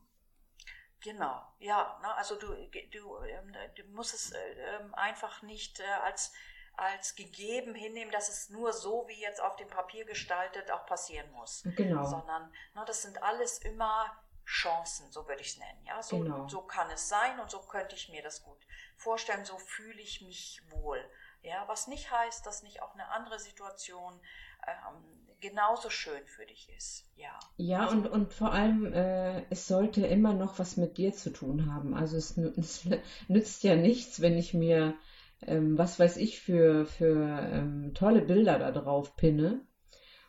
Genau, 1.01 1.41
ja, 1.59 1.99
ne, 2.01 2.15
also 2.15 2.35
du, 2.35 2.47
du, 2.91 3.17
ähm, 3.23 3.53
du 3.75 3.83
musst 3.91 4.13
es 4.13 4.31
äh, 4.31 4.79
einfach 4.93 5.41
nicht 5.41 5.79
äh, 5.81 5.83
als, 6.03 6.31
als 6.77 7.15
gegeben 7.15 7.75
hinnehmen, 7.75 8.11
dass 8.11 8.29
es 8.29 8.49
nur 8.49 8.71
so 8.71 9.05
wie 9.07 9.19
jetzt 9.19 9.41
auf 9.41 9.57
dem 9.57 9.67
Papier 9.67 10.05
gestaltet 10.05 10.71
auch 10.71 10.85
passieren 10.85 11.29
muss, 11.31 11.63
Genau. 11.75 12.05
sondern 12.05 12.49
ne, 12.73 12.83
das 12.87 13.01
sind 13.01 13.21
alles 13.21 13.57
immer 13.59 14.05
Chancen, 14.45 15.11
so 15.11 15.27
würde 15.27 15.41
ich 15.41 15.49
es 15.53 15.57
nennen. 15.57 15.85
Ja, 15.85 16.01
so, 16.03 16.19
Genau. 16.19 16.47
so 16.47 16.61
kann 16.61 16.89
es 16.91 17.07
sein 17.09 17.39
und 17.39 17.49
so 17.49 17.59
könnte 17.59 17.95
ich 17.95 18.09
mir 18.09 18.21
das 18.23 18.43
gut 18.43 18.59
vorstellen, 18.97 19.45
so 19.45 19.57
fühle 19.57 20.01
ich 20.01 20.21
mich 20.21 20.61
wohl. 20.69 21.03
Ja, 21.41 21.67
was 21.67 21.87
nicht 21.87 22.09
heißt, 22.11 22.45
dass 22.45 22.63
nicht 22.63 22.81
auch 22.81 22.93
eine 22.93 23.07
andere 23.09 23.39
Situation 23.39 24.19
ähm, 24.67 25.27
genauso 25.39 25.89
schön 25.89 26.25
für 26.27 26.45
dich 26.45 26.69
ist. 26.69 27.05
Ja. 27.15 27.37
Ja, 27.57 27.81
Also- 27.81 27.97
und, 27.97 28.07
und 28.07 28.33
vor 28.33 28.51
allem, 28.53 28.91
äh, 28.93 29.43
es 29.49 29.67
sollte 29.67 30.05
immer 30.07 30.33
noch 30.33 30.57
was 30.59 30.77
mit 30.77 30.97
dir 30.97 31.13
zu 31.13 31.31
tun 31.31 31.71
haben. 31.73 31.93
Also 31.95 32.17
es, 32.17 32.37
es 32.57 32.87
nützt 33.27 33.63
ja 33.63 33.75
nichts, 33.75 34.21
wenn 34.21 34.37
ich 34.37 34.53
mir, 34.53 34.95
ähm, 35.41 35.77
was 35.77 35.99
weiß 35.99 36.17
ich, 36.17 36.39
für, 36.41 36.85
für 36.85 37.39
ähm, 37.51 37.93
tolle 37.93 38.21
Bilder 38.21 38.57
da 38.59 38.71
drauf 38.71 39.15
pinne, 39.15 39.61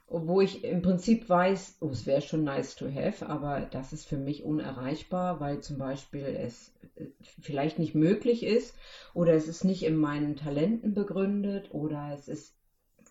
wo 0.06 0.40
ich 0.40 0.64
im 0.64 0.82
Prinzip 0.82 1.28
weiß, 1.28 1.78
oh, 1.80 1.88
es 1.88 2.06
wäre 2.06 2.20
schon 2.20 2.44
nice 2.44 2.76
to 2.76 2.86
have, 2.92 3.26
aber 3.26 3.62
das 3.62 3.92
ist 3.92 4.06
für 4.06 4.18
mich 4.18 4.44
unerreichbar, 4.44 5.40
weil 5.40 5.60
zum 5.60 5.78
Beispiel 5.78 6.24
es 6.24 6.72
äh, 6.96 7.06
vielleicht 7.40 7.78
nicht 7.78 7.94
möglich 7.94 8.42
ist 8.42 8.74
oder 9.14 9.32
es 9.32 9.48
ist 9.48 9.64
nicht 9.64 9.82
in 9.82 9.96
meinen 9.96 10.36
Talenten 10.36 10.94
begründet 10.94 11.72
oder 11.72 12.12
es 12.12 12.28
ist 12.28 12.54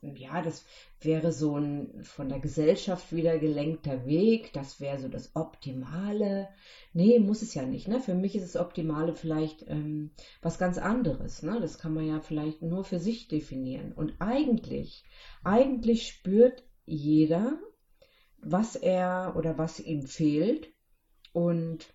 ja, 0.01 0.41
das 0.41 0.65
wäre 0.99 1.31
so 1.31 1.57
ein 1.57 2.03
von 2.03 2.27
der 2.27 2.39
Gesellschaft 2.39 3.13
wieder 3.13 3.37
gelenkter 3.39 4.05
Weg. 4.05 4.51
Das 4.53 4.81
wäre 4.81 4.99
so 4.99 5.07
das 5.07 5.35
Optimale. 5.35 6.49
Nee, 6.91 7.19
muss 7.19 7.41
es 7.41 7.53
ja 7.53 7.63
nicht. 7.63 7.87
Ne? 7.87 8.01
Für 8.01 8.13
mich 8.13 8.35
ist 8.35 8.53
das 8.53 8.61
Optimale 8.61 9.15
vielleicht 9.15 9.65
ähm, 9.69 10.11
was 10.41 10.57
ganz 10.57 10.77
anderes. 10.77 11.41
Ne? 11.41 11.57
Das 11.61 11.77
kann 11.77 11.93
man 11.93 12.05
ja 12.05 12.19
vielleicht 12.19 12.61
nur 12.61 12.83
für 12.83 12.99
sich 12.99 13.29
definieren. 13.29 13.93
Und 13.93 14.15
eigentlich, 14.19 15.05
eigentlich 15.43 16.07
spürt 16.07 16.63
jeder, 16.85 17.57
was 18.37 18.75
er 18.75 19.33
oder 19.35 19.57
was 19.57 19.79
ihm 19.79 20.05
fehlt. 20.05 20.69
Und 21.31 21.85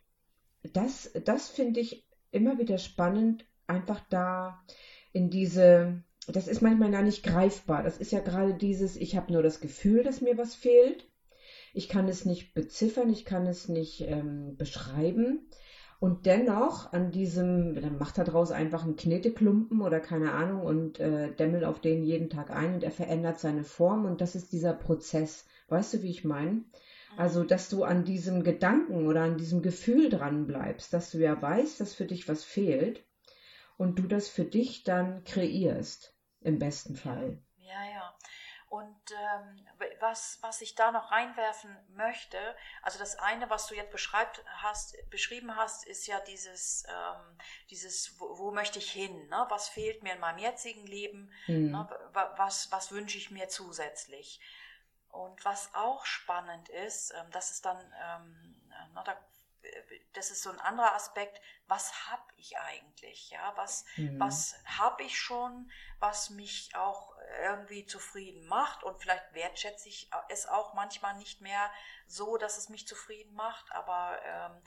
das, 0.72 1.12
das 1.24 1.48
finde 1.48 1.80
ich 1.80 2.06
immer 2.30 2.58
wieder 2.58 2.78
spannend, 2.78 3.44
einfach 3.66 4.00
da 4.08 4.64
in 5.12 5.30
diese, 5.30 6.02
das 6.26 6.48
ist 6.48 6.62
manchmal 6.62 6.90
gar 6.90 7.02
nicht 7.02 7.22
greifbar. 7.22 7.82
Das 7.82 7.98
ist 7.98 8.12
ja 8.12 8.20
gerade 8.20 8.54
dieses, 8.54 8.96
ich 8.96 9.16
habe 9.16 9.32
nur 9.32 9.42
das 9.42 9.60
Gefühl, 9.60 10.02
dass 10.02 10.20
mir 10.20 10.36
was 10.36 10.54
fehlt. 10.54 11.06
Ich 11.74 11.88
kann 11.88 12.08
es 12.08 12.24
nicht 12.24 12.54
beziffern, 12.54 13.10
ich 13.10 13.24
kann 13.24 13.46
es 13.46 13.68
nicht 13.68 14.00
ähm, 14.02 14.56
beschreiben. 14.56 15.48
Und 16.00 16.26
dennoch 16.26 16.92
an 16.92 17.10
diesem, 17.10 17.74
dann 17.74 17.98
macht 17.98 18.18
er 18.18 18.24
daraus 18.24 18.52
einfach 18.52 18.84
einen 18.84 18.94
Kneteklumpen 18.94 19.80
oder 19.80 19.98
keine 19.98 20.32
Ahnung 20.32 20.62
und 20.62 21.00
äh, 21.00 21.32
dämmelt 21.32 21.64
auf 21.64 21.80
den 21.80 22.04
jeden 22.04 22.30
Tag 22.30 22.50
ein 22.50 22.74
und 22.74 22.84
er 22.84 22.92
verändert 22.92 23.40
seine 23.40 23.64
Form 23.64 24.04
und 24.04 24.20
das 24.20 24.36
ist 24.36 24.52
dieser 24.52 24.74
Prozess. 24.74 25.44
Weißt 25.66 25.94
du, 25.94 26.02
wie 26.02 26.10
ich 26.10 26.24
meine? 26.24 26.62
Also, 27.16 27.42
dass 27.42 27.68
du 27.68 27.82
an 27.82 28.04
diesem 28.04 28.44
Gedanken 28.44 29.08
oder 29.08 29.22
an 29.22 29.38
diesem 29.38 29.60
Gefühl 29.60 30.08
dran 30.08 30.46
bleibst, 30.46 30.92
dass 30.92 31.10
du 31.10 31.18
ja 31.18 31.40
weißt, 31.42 31.80
dass 31.80 31.94
für 31.94 32.06
dich 32.06 32.28
was 32.28 32.44
fehlt 32.44 33.04
und 33.76 33.98
du 33.98 34.06
das 34.06 34.28
für 34.28 34.44
dich 34.44 34.84
dann 34.84 35.24
kreierst, 35.24 36.14
im 36.42 36.60
besten 36.60 36.94
Fall. 36.94 37.38
Ja, 37.56 37.82
ja. 37.92 37.97
Und 38.68 39.00
ähm, 39.12 39.66
was, 40.00 40.38
was 40.42 40.60
ich 40.60 40.74
da 40.74 40.92
noch 40.92 41.10
reinwerfen 41.10 41.74
möchte, 41.88 42.38
also 42.82 42.98
das 42.98 43.16
eine, 43.18 43.48
was 43.48 43.66
du 43.66 43.74
jetzt 43.74 43.90
beschreibt 43.90 44.44
hast, 44.62 44.94
beschrieben 45.08 45.56
hast, 45.56 45.86
ist 45.86 46.06
ja 46.06 46.20
dieses, 46.20 46.84
ähm, 46.86 47.38
dieses 47.70 48.20
wo, 48.20 48.38
wo 48.38 48.50
möchte 48.50 48.78
ich 48.78 48.90
hin? 48.90 49.28
Ne? 49.28 49.46
Was 49.48 49.70
fehlt 49.70 50.02
mir 50.02 50.12
in 50.12 50.20
meinem 50.20 50.38
jetzigen 50.38 50.86
Leben? 50.86 51.32
Hm. 51.46 51.70
Ne? 51.70 51.88
Wa- 52.12 52.34
Was, 52.36 52.70
was 52.70 52.92
wünsche 52.92 53.16
ich 53.16 53.30
mir 53.30 53.48
zusätzlich? 53.48 54.38
Und 55.08 55.44
was 55.46 55.74
auch 55.74 56.04
spannend 56.04 56.68
ist, 56.68 57.12
ähm, 57.16 57.30
das 57.30 57.50
ist 57.50 57.64
dann, 57.64 57.78
ähm, 58.04 58.70
na, 58.92 59.02
da, 59.02 59.16
das 60.12 60.30
ist 60.30 60.42
so 60.42 60.50
ein 60.50 60.60
anderer 60.60 60.94
Aspekt, 60.94 61.40
was 61.66 62.10
habe 62.10 62.22
ich 62.36 62.58
eigentlich? 62.58 63.30
Ja, 63.30 63.52
was, 63.56 63.84
Hm. 63.94 64.18
was 64.18 64.54
habe 64.64 65.02
ich 65.02 65.18
schon, 65.18 65.70
was 65.98 66.30
mich 66.30 66.74
auch 66.74 67.14
irgendwie 67.42 67.84
zufrieden 67.86 68.46
macht 68.46 68.82
und 68.84 69.00
vielleicht 69.00 69.32
wertschätze 69.34 69.88
ich 69.88 70.10
es 70.28 70.46
auch 70.46 70.74
manchmal 70.74 71.14
nicht 71.16 71.40
mehr 71.40 71.70
so, 72.06 72.36
dass 72.36 72.58
es 72.58 72.68
mich 72.68 72.86
zufrieden 72.86 73.34
macht, 73.34 73.70
aber 73.72 74.20
ähm, 74.24 74.62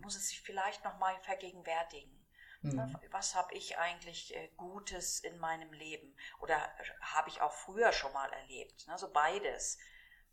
muss 0.00 0.16
es 0.16 0.28
sich 0.28 0.40
vielleicht 0.42 0.84
nochmal 0.84 1.18
vergegenwärtigen. 1.22 2.20
Hm. 2.62 2.74
Ne, 2.76 3.00
Was 3.10 3.34
habe 3.34 3.52
ich 3.54 3.78
eigentlich 3.78 4.34
äh, 4.34 4.48
Gutes 4.56 5.20
in 5.20 5.38
meinem 5.38 5.72
Leben? 5.72 6.16
Oder 6.40 6.56
habe 7.00 7.28
ich 7.28 7.40
auch 7.42 7.52
früher 7.52 7.92
schon 7.92 8.12
mal 8.12 8.32
erlebt? 8.32 8.86
Ne? 8.88 8.96
So 8.98 9.12
beides. 9.12 9.78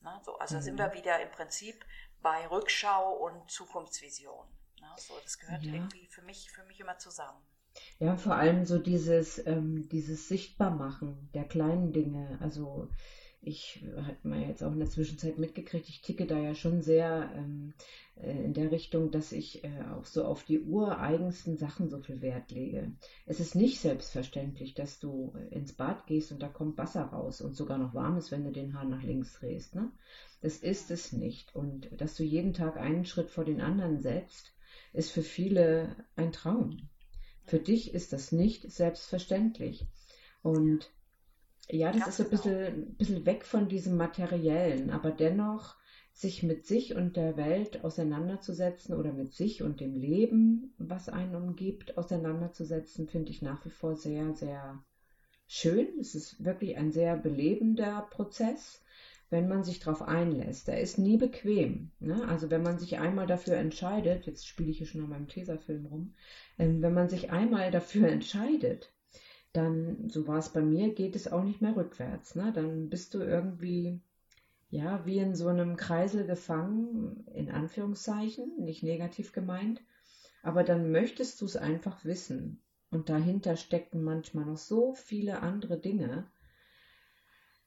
Ne? 0.01 0.19
So, 0.23 0.37
also 0.37 0.55
da 0.55 0.61
sind 0.61 0.75
Mhm. 0.75 0.77
wir 0.77 0.93
wieder 0.93 1.19
im 1.21 1.31
Prinzip 1.31 1.85
bei 2.21 2.47
Rückschau 2.47 3.13
und 3.13 3.51
Zukunftsvision. 3.51 4.47
Ne? 4.79 4.93
So, 4.97 5.19
das 5.19 5.37
gehört 5.39 5.65
Ja. 5.65 5.73
irgendwie 5.73 6.07
für 6.07 6.21
mich, 6.21 6.51
für 6.51 6.63
mich 6.63 6.79
immer 6.79 6.97
zusammen. 6.97 7.45
Ja, 7.99 8.15
vor 8.17 8.35
allem 8.35 8.65
so 8.65 8.77
dieses, 8.77 9.45
ähm, 9.45 9.87
dieses 9.89 10.27
Sichtbarmachen 10.27 11.29
der 11.33 11.43
kleinen 11.43 11.93
Dinge. 11.93 12.37
Also 12.41 12.89
ich 13.43 13.83
hat 14.05 14.23
man 14.23 14.47
jetzt 14.47 14.63
auch 14.63 14.71
in 14.71 14.79
der 14.79 14.89
Zwischenzeit 14.89 15.39
mitgekriegt, 15.39 15.89
ich 15.89 16.01
ticke 16.01 16.27
da 16.27 16.37
ja 16.37 16.53
schon 16.53 16.83
sehr 16.83 17.31
ähm, 17.35 17.73
äh, 18.15 18.43
in 18.43 18.53
der 18.53 18.71
Richtung, 18.71 19.09
dass 19.09 19.31
ich 19.31 19.63
äh, 19.63 19.81
auch 19.95 20.05
so 20.05 20.25
auf 20.25 20.43
die 20.43 20.61
ureigensten 20.61 21.57
Sachen 21.57 21.89
so 21.89 21.99
viel 21.99 22.21
Wert 22.21 22.51
lege. 22.51 22.91
Es 23.25 23.39
ist 23.39 23.55
nicht 23.55 23.79
selbstverständlich, 23.79 24.75
dass 24.75 24.99
du 24.99 25.33
ins 25.49 25.73
Bad 25.73 26.05
gehst 26.05 26.31
und 26.31 26.41
da 26.41 26.47
kommt 26.47 26.77
Wasser 26.77 27.03
raus 27.03 27.41
und 27.41 27.55
sogar 27.55 27.79
noch 27.79 27.95
warm 27.95 28.17
ist, 28.17 28.31
wenn 28.31 28.43
du 28.43 28.51
den 28.51 28.75
Hahn 28.75 28.91
nach 28.91 29.03
links 29.03 29.33
drehst. 29.39 29.73
Ne? 29.73 29.91
Das 30.41 30.57
ist 30.57 30.91
es 30.91 31.11
nicht. 31.11 31.55
Und 31.55 31.89
dass 31.99 32.15
du 32.15 32.23
jeden 32.23 32.53
Tag 32.53 32.77
einen 32.77 33.05
Schritt 33.05 33.31
vor 33.31 33.45
den 33.45 33.61
anderen 33.61 33.99
setzt, 33.99 34.53
ist 34.93 35.11
für 35.11 35.23
viele 35.23 35.95
ein 36.15 36.31
Traum. 36.31 36.89
Für 37.43 37.59
dich 37.59 37.93
ist 37.93 38.13
das 38.13 38.31
nicht 38.31 38.71
selbstverständlich. 38.71 39.87
Und 40.43 40.91
ja, 41.69 41.91
das 41.91 42.03
Ganz 42.03 42.07
ist 42.09 42.17
so 42.17 42.23
ein 42.23 42.29
genau. 42.29 42.41
bisschen, 42.41 42.95
bisschen 42.95 43.25
weg 43.25 43.45
von 43.45 43.69
diesem 43.69 43.97
Materiellen, 43.97 44.89
aber 44.89 45.11
dennoch 45.11 45.75
sich 46.13 46.43
mit 46.43 46.65
sich 46.65 46.95
und 46.95 47.15
der 47.15 47.37
Welt 47.37 47.83
auseinanderzusetzen 47.83 48.95
oder 48.95 49.13
mit 49.13 49.33
sich 49.33 49.63
und 49.63 49.79
dem 49.79 49.95
Leben, 49.95 50.73
was 50.77 51.07
einen 51.09 51.35
umgibt, 51.35 51.97
auseinanderzusetzen, 51.97 53.07
finde 53.07 53.31
ich 53.31 53.41
nach 53.41 53.63
wie 53.65 53.69
vor 53.69 53.95
sehr, 53.95 54.33
sehr 54.33 54.83
schön. 55.47 55.87
Es 55.99 56.15
ist 56.15 56.43
wirklich 56.43 56.77
ein 56.77 56.91
sehr 56.91 57.15
belebender 57.15 58.07
Prozess, 58.09 58.83
wenn 59.31 59.47
man 59.47 59.63
sich 59.63 59.79
darauf 59.79 60.01
einlässt. 60.01 60.67
Er 60.67 60.81
ist 60.81 60.99
nie 60.99 61.17
bequem. 61.17 61.89
Ne? 61.99 62.27
Also 62.27 62.51
wenn 62.51 62.61
man 62.61 62.77
sich 62.77 62.99
einmal 62.99 63.27
dafür 63.27 63.55
entscheidet, 63.55 64.25
jetzt 64.27 64.45
spiele 64.45 64.69
ich 64.69 64.77
hier 64.77 64.87
schon 64.87 65.01
an 65.01 65.09
meinem 65.09 65.27
Tesafilm 65.29 65.85
rum, 65.85 66.13
ähm, 66.59 66.81
wenn 66.81 66.93
man 66.93 67.09
sich 67.09 67.31
einmal 67.31 67.71
dafür 67.71 68.07
entscheidet, 68.11 68.93
dann, 69.53 70.09
so 70.09 70.27
war 70.27 70.37
es 70.37 70.49
bei 70.49 70.61
mir, 70.61 70.93
geht 70.93 71.15
es 71.15 71.31
auch 71.31 71.43
nicht 71.43 71.61
mehr 71.61 71.75
rückwärts. 71.75 72.35
Ne? 72.35 72.51
Dann 72.53 72.89
bist 72.89 73.13
du 73.13 73.19
irgendwie, 73.19 74.01
ja, 74.69 75.05
wie 75.05 75.19
in 75.19 75.33
so 75.33 75.47
einem 75.47 75.77
Kreisel 75.77 76.25
gefangen, 76.25 77.25
in 77.33 77.49
Anführungszeichen, 77.49 78.51
nicht 78.59 78.83
negativ 78.83 79.31
gemeint, 79.31 79.81
aber 80.43 80.63
dann 80.63 80.91
möchtest 80.91 81.39
du 81.39 81.45
es 81.45 81.55
einfach 81.55 82.03
wissen. 82.03 82.61
Und 82.89 83.07
dahinter 83.07 83.55
stecken 83.55 84.03
manchmal 84.03 84.45
noch 84.45 84.57
so 84.57 84.93
viele 84.93 85.41
andere 85.41 85.79
Dinge. 85.79 86.25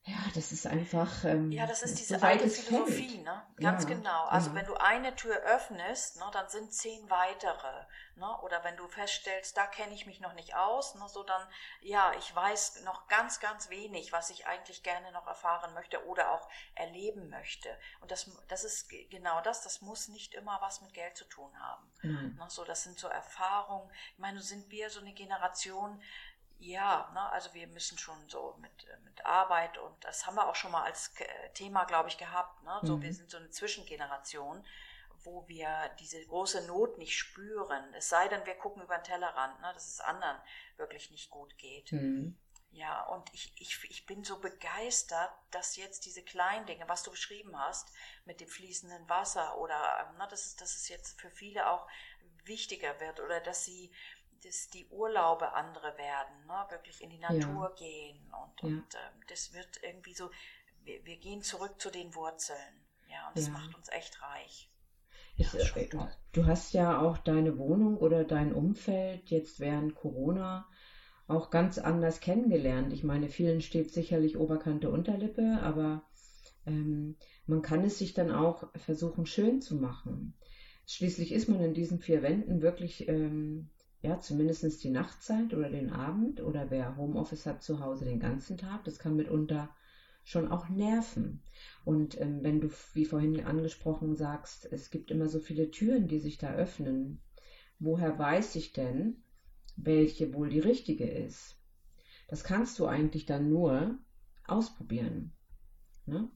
Ja, 0.07 0.19
das 0.35 0.53
ist 0.53 0.67
einfach. 0.67 1.25
Ähm, 1.25 1.51
Ja, 1.51 1.67
das 1.67 1.83
ist 1.83 1.99
diese 1.99 2.19
so 2.19 2.27
alte 2.27 2.51
Philosophie, 2.51 3.09
fällt. 3.15 3.25
ne? 3.25 3.43
Ganz 3.57 3.85
Ja, 3.85 3.89
genau. 3.89 4.25
Also 4.27 4.51
ja. 4.51 4.57
wenn 4.57 4.67
du 4.67 4.75
eine 4.75 5.17
Tür 5.17 5.35
öffnest, 5.37 6.19
ne, 6.19 6.27
dann 6.31 6.47
sind 6.51 6.75
zehn 6.75 7.09
weitere. 7.09 7.87
Ne? 8.17 8.39
Oder 8.43 8.63
wenn 8.65 8.77
du 8.77 8.87
feststellst, 8.87 9.57
da 9.57 9.67
kenne 9.67 9.95
ich 9.95 10.05
mich 10.05 10.21
noch 10.21 10.35
nicht 10.35 10.55
aus, 10.57 10.95
ne, 10.95 11.09
so 11.09 11.23
dann, 11.23 11.49
ja, 11.81 12.13
ich 12.19 12.37
weiß 12.37 12.83
noch 12.83 13.09
ganz, 13.09 13.41
ganz 13.41 13.71
wenig, 13.71 14.13
was 14.13 14.29
ich 14.29 14.47
eigentlich 14.47 14.83
gerne 14.83 15.11
noch 15.13 15.27
erfahren 15.27 15.73
möchte 15.73 16.05
oder 16.07 16.33
auch 16.33 16.51
erleben 16.75 17.31
möchte. 17.31 17.71
Und 18.01 18.11
das, 18.11 18.31
das 18.49 18.63
ist 18.65 18.91
ge- 18.91 19.07
genau 19.09 19.41
das, 19.41 19.63
das 19.63 19.81
muss 19.81 20.09
nicht 20.09 20.35
immer 20.35 20.61
was 20.61 20.83
mit 20.83 20.93
Geld 20.93 21.17
zu 21.17 21.25
tun 21.25 21.51
haben. 21.59 21.91
Nein. 22.03 22.35
Ne, 22.39 22.45
so, 22.51 22.65
das 22.65 22.83
sind 22.83 22.99
so 22.99 23.09
Erfahrungen. 23.09 23.91
Ich 24.13 24.19
meine, 24.19 24.43
sind 24.43 24.71
wir 24.71 24.91
so 24.91 25.01
eine 25.01 25.15
Generation, 25.15 26.03
ja, 26.59 27.11
ne, 27.15 27.31
also 27.33 27.53
wir 27.55 27.67
müssen 27.69 27.99
schon 27.99 28.29
so 28.29 28.57
mit, 28.61 28.85
äh, 28.89 28.97
mit 29.05 29.25
Arbeit 29.27 29.79
und 29.79 30.03
das 30.05 30.27
haben 30.27 30.37
wir 30.37 30.49
auch 30.49 30.55
schon 30.55 30.73
mal 30.73 30.85
als 30.85 31.13
äh, 31.21 31.51
Thema, 31.55 31.85
glaube 31.85 32.09
ich, 32.09 32.19
gehabt. 32.19 32.63
Ne? 32.63 32.81
So, 32.85 32.97
Mhm. 32.97 33.03
wir 33.03 33.13
sind 33.15 33.31
so 33.31 33.37
eine 33.39 33.51
Zwischengeneration, 33.51 34.65
wo 35.25 35.47
wir 35.49 35.91
diese 36.01 36.25
große 36.27 36.67
Not 36.67 36.99
nicht 36.99 37.17
spüren. 37.19 37.95
Es 37.95 38.09
sei 38.09 38.29
denn, 38.29 38.45
wir 38.47 38.55
gucken 38.57 38.83
über 38.83 38.97
den 38.99 39.05
Tellerrand, 39.05 39.61
ne, 39.61 39.73
dass 39.75 39.89
es 39.89 40.01
anderen 40.01 40.39
wirklich 40.77 41.11
nicht 41.11 41.31
gut 41.31 41.57
geht. 41.59 41.91
Hm. 41.91 42.39
Ja, 42.71 43.05
und 43.07 43.33
ich, 43.33 43.53
ich, 43.61 43.85
ich 43.89 44.05
bin 44.07 44.25
so 44.25 44.41
begeistert, 44.41 45.31
dass 45.53 45.77
jetzt 45.77 46.07
diese 46.07 46.25
kleinen 46.25 46.67
Dinge, 46.67 46.89
was 46.89 47.05
du 47.05 47.11
beschrieben 47.13 47.57
hast, 47.59 47.93
mit 48.25 48.41
dem 48.41 48.49
fließenden 48.49 49.09
Wasser 49.09 49.59
oder 49.59 50.09
ähm, 50.11 50.19
ne, 50.19 50.27
dass, 50.29 50.45
es, 50.47 50.57
dass 50.57 50.75
es 50.75 50.89
jetzt 50.89 51.21
für 51.21 51.31
viele 51.31 51.71
auch 51.71 51.87
wichtiger 52.45 52.99
wird 53.01 53.21
oder 53.21 53.41
dass 53.41 53.65
sie 53.65 53.93
dass 54.43 54.69
die 54.71 54.87
Urlaube 54.87 55.53
andere 55.53 55.97
werden, 55.99 56.47
ne, 56.47 56.67
wirklich 56.71 57.03
in 57.03 57.11
die 57.11 57.19
Natur 57.19 57.75
gehen 57.77 58.33
und, 58.43 58.61
Ja. 58.63 58.71
und 58.71 58.95
ähm, 58.95 59.21
das 59.29 59.53
wird 59.53 59.83
irgendwie 59.83 60.15
so, 60.15 60.31
wir, 60.85 61.05
wir 61.05 61.17
gehen 61.17 61.43
zurück 61.43 61.81
zu 61.81 61.91
den 61.91 62.15
Wurzeln. 62.15 62.87
Ja, 63.09 63.29
und 63.29 63.37
das 63.37 63.45
Ja. 63.45 63.53
macht 63.53 63.75
uns 63.75 63.89
echt 63.91 64.21
reich. 64.23 64.71
Ich, 65.37 65.53
Ja, 65.53 65.61
schon 65.61 65.83
äh, 65.83 65.89
du 66.33 66.47
hast 66.47 66.75
ja 66.75 67.01
auch 67.01 67.19
deine 67.19 67.59
Wohnung 67.59 67.97
oder 67.99 68.25
dein 68.25 68.53
Umfeld 68.53 69.31
jetzt 69.31 69.61
während 69.61 69.95
Corona 69.95 70.67
auch 71.29 71.51
ganz 71.51 71.79
anders 71.79 72.21
kennengelernt. 72.21 72.93
Ich 72.93 73.05
meine, 73.05 73.29
vielen 73.29 73.61
steht 73.61 73.93
sicherlich 73.93 74.37
Oberkante 74.37 74.91
Unterlippe, 74.91 75.61
aber 75.63 76.03
ähm, 76.67 77.17
man 77.47 77.63
kann 77.63 77.85
es 77.85 77.99
sich 77.99 78.15
dann 78.15 78.31
auch 78.33 78.71
versuchen 78.77 79.27
schön 79.27 79.61
zu 79.63 79.77
machen. 79.77 80.35
Schließlich 80.87 81.33
ist 81.33 81.49
man 81.49 81.61
in 81.63 81.75
diesen 81.75 82.01
vier 82.01 82.23
Wänden 82.23 82.63
wirklich, 82.63 83.09
ähm, 83.09 83.71
ja, 84.05 84.21
zumindest 84.21 84.85
die 84.85 84.91
Nachtzeit 84.91 85.55
oder 85.55 85.71
den 85.71 85.91
Abend 85.91 86.43
oder 86.43 86.71
wer 86.71 86.99
Homeoffice 86.99 87.47
hat 87.47 87.63
zu 87.63 87.81
Hause 87.81 88.05
den 88.05 88.21
ganzen 88.21 88.59
Tag. 88.59 88.85
Das 88.85 88.99
kann 88.99 89.17
mitunter 89.17 89.75
schon 90.25 90.53
auch 90.53 90.69
nerven. 90.69 91.43
Und 91.87 92.21
ähm, 92.21 92.43
wenn 92.43 92.61
du, 92.61 92.69
wie 92.93 93.07
vorhin 93.07 93.43
angesprochen, 93.47 94.15
sagst, 94.15 94.71
es 94.71 94.91
gibt 94.91 95.11
immer 95.11 95.27
so 95.29 95.41
viele 95.41 95.71
Türen, 95.71 96.07
die 96.07 96.19
sich 96.19 96.37
da 96.37 96.53
öffnen, 96.53 97.23
woher 97.79 98.19
weiß 98.19 98.57
ich 98.57 98.75
denn, 98.75 99.25
welche 99.75 100.35
wohl 100.35 100.51
die 100.51 100.61
richtige 100.61 101.11
ist? 101.11 101.57
Das 102.29 102.45
kannst 102.45 102.79
du 102.79 102.87
eigentlich 102.87 103.25
dann 103.25 103.49
nur 103.49 103.99
ausprobieren. 104.47 105.35
Ne? 106.05 106.31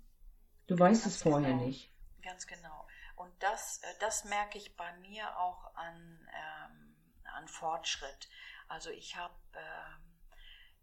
Du 0.69 0.79
weißt 0.79 1.03
Ganz 1.03 1.17
es 1.17 1.23
vorher 1.23 1.53
genau. 1.53 1.67
nicht. 1.67 1.95
Ganz 2.23 2.47
genau. 2.47 2.87
Und 3.17 3.33
das, 3.41 3.83
äh, 3.83 3.95
das 4.01 4.25
merke 4.25 4.57
ich 4.57 4.75
bei 4.75 4.91
mir 5.01 5.39
auch 5.39 5.75
an, 5.75 6.29
ähm, 6.33 6.88
an 7.29 7.49
Fortschritt. 7.49 8.29
Also 8.69 8.91
ich 8.91 9.17
habe 9.17 9.35
ähm, 9.55 10.19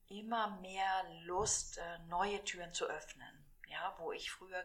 immer 0.07 0.47
mehr 0.61 1.03
Lust, 1.23 1.77
äh, 1.77 1.99
neue 2.07 2.43
Türen 2.43 2.73
zu 2.73 2.85
öffnen. 2.85 3.45
Ja, 3.67 3.95
wo 3.97 4.11
ich 4.11 4.31
früher, 4.31 4.63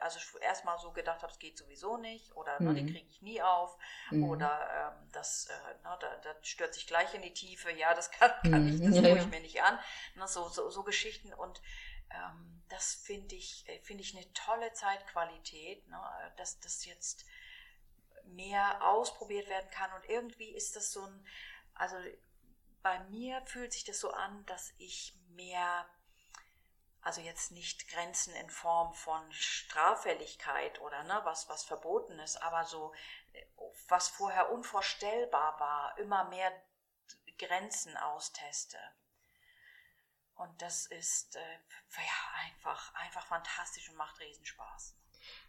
also 0.00 0.18
erstmal 0.40 0.78
so 0.78 0.92
gedacht 0.92 1.22
habe, 1.22 1.32
es 1.32 1.38
geht 1.38 1.56
sowieso 1.56 1.96
nicht 1.96 2.36
oder 2.36 2.60
ne, 2.60 2.74
den 2.74 2.84
Mhm. 2.84 2.86
kriege 2.86 3.08
ich 3.08 3.22
nie 3.22 3.40
auf 3.40 3.78
Mhm. 4.10 4.20
oder 4.20 4.94
ähm, 5.00 5.08
das, 5.10 5.46
äh, 5.46 5.74
ne, 5.82 5.96
da, 6.00 6.16
da 6.18 6.34
stürzt 6.42 6.74
sich 6.74 6.86
gleich 6.86 7.14
in 7.14 7.22
die 7.22 7.32
Tiefe, 7.32 7.70
ja, 7.72 7.94
das 7.94 8.10
kann, 8.10 8.30
kann 8.50 8.66
ich, 8.66 8.82
Mhm, 8.82 8.82
das 8.82 9.00
ja, 9.02 9.02
tue 9.02 9.16
ja. 9.16 9.18
ich 9.18 9.30
mir 9.30 9.40
nicht 9.40 9.62
an. 9.62 9.78
Ne, 10.16 10.28
so, 10.28 10.48
so, 10.50 10.68
so 10.68 10.84
Geschichten 10.84 11.32
und 11.32 11.62
ähm, 12.10 12.62
das 12.68 12.94
finde 12.94 13.34
ich, 13.36 13.66
äh, 13.68 13.80
finde 13.80 14.02
ich 14.02 14.14
eine 14.14 14.30
tolle 14.34 14.72
Zeitqualität, 14.74 15.86
ne, 15.88 15.96
äh, 16.26 16.36
dass 16.36 16.60
das 16.60 16.84
jetzt 16.84 17.24
mehr 18.34 18.82
ausprobiert 18.82 19.48
werden 19.48 19.70
kann 19.70 19.92
und 19.94 20.08
irgendwie 20.08 20.54
ist 20.54 20.76
das 20.76 20.92
so 20.92 21.04
ein, 21.04 21.26
also 21.74 21.96
bei 22.82 22.98
mir 23.04 23.44
fühlt 23.46 23.72
sich 23.72 23.84
das 23.84 24.00
so 24.00 24.10
an, 24.10 24.44
dass 24.46 24.72
ich 24.78 25.16
mehr, 25.30 25.88
also 27.00 27.20
jetzt 27.20 27.52
nicht 27.52 27.88
Grenzen 27.88 28.34
in 28.34 28.50
Form 28.50 28.92
von 28.94 29.32
Straffälligkeit 29.32 30.80
oder 30.80 31.02
ne, 31.04 31.20
was, 31.24 31.48
was 31.48 31.64
verboten 31.64 32.18
ist, 32.18 32.36
aber 32.42 32.64
so, 32.64 32.94
was 33.88 34.08
vorher 34.08 34.50
unvorstellbar 34.50 35.58
war, 35.60 35.98
immer 35.98 36.24
mehr 36.24 36.52
Grenzen 37.38 37.96
austeste. 37.96 38.78
Und 40.34 40.60
das 40.60 40.86
ist 40.86 41.36
äh, 41.36 41.58
ja, 41.96 42.46
einfach, 42.46 42.94
einfach 42.94 43.26
fantastisch 43.26 43.88
und 43.90 43.96
macht 43.96 44.18
Riesenspaß. 44.18 44.96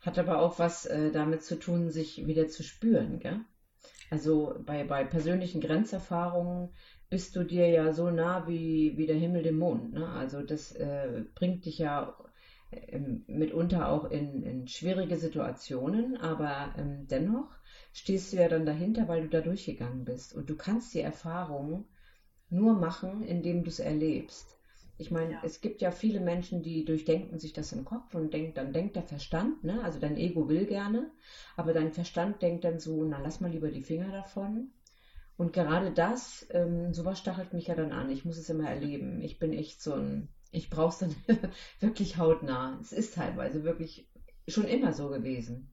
Hat 0.02 0.20
aber 0.20 0.40
auch 0.40 0.60
was 0.60 0.86
äh, 0.86 1.12
damit 1.12 1.44
zu 1.44 1.58
tun, 1.58 1.90
sich 1.90 2.26
wieder 2.28 2.48
zu 2.48 2.64
spüren, 2.64 3.20
gell? 3.20 3.40
Also 4.10 4.56
bei, 4.66 4.84
bei 4.84 5.04
persönlichen 5.04 5.60
Grenzerfahrungen 5.60 6.70
bist 7.10 7.36
du 7.36 7.44
dir 7.44 7.68
ja 7.70 7.94
so 7.94 8.12
nah 8.12 8.48
wie, 8.48 8.98
wie 8.98 9.08
der 9.08 9.16
Himmel 9.16 9.44
dem 9.44 9.58
Mond. 9.58 9.94
Ne? 9.94 10.08
Also 10.08 10.42
das 10.42 10.72
äh, 10.74 11.24
bringt 11.36 11.66
dich 11.66 11.80
ja 11.80 12.16
ähm, 12.72 13.24
mitunter 13.28 13.90
auch 13.90 14.06
in, 14.06 14.44
in 14.44 14.68
schwierige 14.68 15.18
Situationen, 15.18 16.18
aber 16.18 16.74
ähm, 16.78 17.08
dennoch 17.08 17.50
stehst 17.92 18.34
du 18.34 18.38
ja 18.38 18.48
dann 18.50 18.66
dahinter, 18.66 19.08
weil 19.08 19.24
du 19.24 19.30
da 19.30 19.42
durchgegangen 19.42 20.06
bist. 20.06 20.34
Und 20.34 20.50
du 20.50 20.56
kannst 20.56 20.94
die 20.94 21.02
Erfahrung 21.02 21.86
nur 22.50 22.74
machen, 22.74 23.24
indem 23.24 23.64
du 23.64 23.70
es 23.70 23.80
erlebst. 23.80 24.58
Ich 24.98 25.12
meine, 25.12 25.34
Ja. 25.34 25.42
es 25.44 25.62
gibt 25.62 25.82
ja 25.82 25.92
viele 25.92 26.20
Menschen, 26.20 26.62
die 26.64 26.86
durchdenken 26.86 27.40
sich 27.40 27.54
das 27.54 27.72
im 27.74 27.86
Kopf 27.86 28.14
und 28.16 28.34
denkt, 28.34 28.58
dann 28.58 28.74
denkt 28.74 28.96
der 28.96 29.04
Verstand, 29.04 29.64
ne? 29.64 29.84
Also 29.84 30.00
dein 30.00 30.18
Ego 30.18 30.48
will 30.50 30.66
gerne, 30.66 31.12
aber 31.56 31.74
dein 31.74 31.92
Verstand 31.94 32.42
denkt 32.42 32.64
dann 32.64 32.80
so, 32.80 33.04
na 33.04 33.20
lass 33.20 33.40
mal 33.42 33.52
lieber 33.52 33.70
die 33.72 33.82
Finger 33.82 34.12
davon. 34.12 34.72
Und 35.38 35.54
gerade 35.54 35.92
das, 35.92 36.46
ähm, 36.52 36.94
sowas 36.94 37.20
stachelt 37.20 37.54
mich 37.54 37.68
ja 37.68 37.76
dann 37.76 37.92
an. 37.92 38.10
Ich 38.12 38.26
muss 38.26 38.38
es 38.38 38.50
immer 38.50 38.70
erleben. 38.70 39.22
Ich 39.22 39.40
bin 39.40 39.54
echt 39.54 39.82
so 39.82 39.94
ein, 39.96 40.30
ich 40.52 40.70
brauche 40.70 40.90
es 40.90 41.00
dann 41.00 41.16
wirklich 41.80 42.18
hautnah. 42.18 42.78
Es 42.82 42.92
ist 42.92 43.16
teilweise 43.16 43.64
wirklich 43.64 44.10
schon 44.48 44.66
immer 44.68 44.94
so 44.94 45.10
gewesen. 45.10 45.72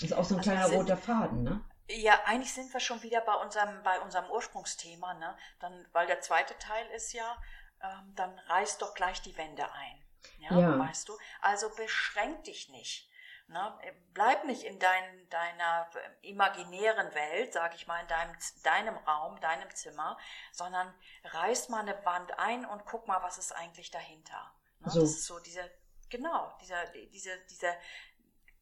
Das 0.00 0.10
ist 0.10 0.16
auch 0.16 0.24
so 0.24 0.36
ein 0.36 0.40
Also 0.40 0.50
kleiner 0.50 0.66
roter 0.66 0.96
Faden, 0.96 1.42
ne? 1.44 1.62
Ja, 1.88 2.20
eigentlich 2.24 2.54
sind 2.54 2.72
wir 2.72 2.80
schon 2.80 3.02
wieder 3.02 3.20
bei 3.20 3.34
unserem, 3.34 3.82
bei 3.82 4.00
unserem 4.00 4.30
Ursprungsthema, 4.30 5.14
ne? 5.14 5.36
Dann, 5.58 5.86
weil 5.92 6.06
der 6.06 6.20
zweite 6.20 6.56
Teil 6.58 6.86
ist 6.94 7.12
ja, 7.12 7.36
ähm, 7.82 8.12
dann 8.16 8.38
reiß 8.38 8.78
doch 8.78 8.94
gleich 8.94 9.22
die 9.22 9.36
Wände 9.36 9.70
ein. 9.72 10.04
Ja, 10.38 10.58
Ja. 10.58 10.78
weißt 10.78 11.08
du? 11.08 11.18
Also 11.40 11.70
beschränk 11.74 12.44
dich 12.44 12.68
nicht. 12.70 13.08
Ne? 13.48 13.78
Bleib 14.14 14.44
nicht 14.44 14.62
in 14.62 14.78
dein, 14.78 15.28
deiner 15.28 15.90
äh, 16.22 16.28
imaginären 16.28 17.12
Welt, 17.14 17.52
sag 17.52 17.74
ich 17.74 17.86
mal, 17.88 18.00
in 18.00 18.06
deinem, 18.06 18.36
deinem 18.62 18.96
Raum, 18.98 19.40
deinem 19.40 19.74
Zimmer, 19.74 20.16
sondern 20.52 20.94
reiß 21.24 21.68
mal 21.68 21.80
eine 21.80 22.04
Wand 22.04 22.38
ein 22.38 22.64
und 22.64 22.84
guck 22.84 23.08
mal, 23.08 23.22
was 23.22 23.38
ist 23.38 23.50
eigentlich 23.52 23.90
dahinter. 23.90 24.52
Ne? 24.80 24.90
So. 24.90 25.00
Das 25.00 25.10
ist 25.10 25.26
so 25.26 25.40
diese, 25.40 25.68
genau, 26.10 26.56
dieser, 26.60 26.86
diese, 26.86 27.36
dieser, 27.46 27.74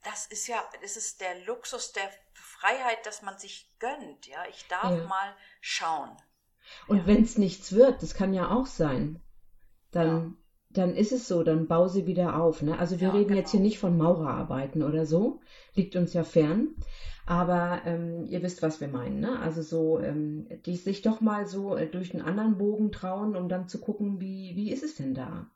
das 0.05 0.27
ist 0.27 0.47
ja, 0.47 0.67
das 0.81 0.97
ist 0.97 1.21
der 1.21 1.35
Luxus 1.41 1.93
der 1.93 2.11
Freiheit, 2.33 3.05
dass 3.05 3.21
man 3.21 3.39
sich 3.39 3.71
gönnt. 3.79 4.27
Ja, 4.27 4.47
ich 4.47 4.69
darf 4.69 4.85
Ja. 4.85 5.05
mal 5.05 5.37
schauen. 5.61 6.17
Und 6.87 6.99
Ja. 6.99 7.07
wenn 7.07 7.23
es 7.23 7.39
nichts 7.39 7.73
wird, 7.73 8.03
das 8.03 8.15
kann 8.15 8.33
ja 8.33 8.51
auch 8.51 8.67
sein, 8.67 9.19
dann, 9.91 10.37
dann 10.71 10.95
ist 10.95 11.13
es 11.13 11.29
so, 11.29 11.43
dann 11.43 11.67
bau 11.67 11.89
sie 11.89 12.07
wieder 12.07 12.37
auf. 12.41 12.63
Ne? 12.63 12.79
Also 12.79 13.01
wir 13.01 13.09
Ja, 13.09 13.15
reden 13.15 13.35
jetzt 13.35 13.51
hier 13.51 13.59
genau. 13.59 13.67
nicht 13.69 13.79
von 13.79 13.97
Maurerarbeiten 13.97 14.83
oder 14.83 15.07
so, 15.07 15.41
liegt 15.75 15.97
uns 15.97 16.13
ja 16.13 16.25
fern. 16.25 16.75
Aber 17.27 17.83
ähm, 17.85 18.25
ihr 18.27 18.43
wisst, 18.43 18.63
was 18.63 18.81
wir 18.81 18.89
meinen. 18.89 19.21
Ne? 19.21 19.39
Also 19.39 19.63
so, 19.63 19.99
ähm, 20.01 20.47
die 20.67 20.77
sich 20.77 21.03
doch 21.03 21.21
mal 21.21 21.47
so 21.47 21.77
äh, 21.77 21.87
durch 21.87 22.13
einen 22.13 22.23
anderen 22.23 22.59
Bogen 22.59 22.91
trauen, 22.93 23.37
um 23.37 23.49
dann 23.49 23.69
zu 23.69 23.79
gucken, 23.79 24.21
wie, 24.21 24.57
wie 24.57 24.71
ist 24.73 24.83
es 24.83 24.95
denn 24.95 25.15
da? 25.15 25.47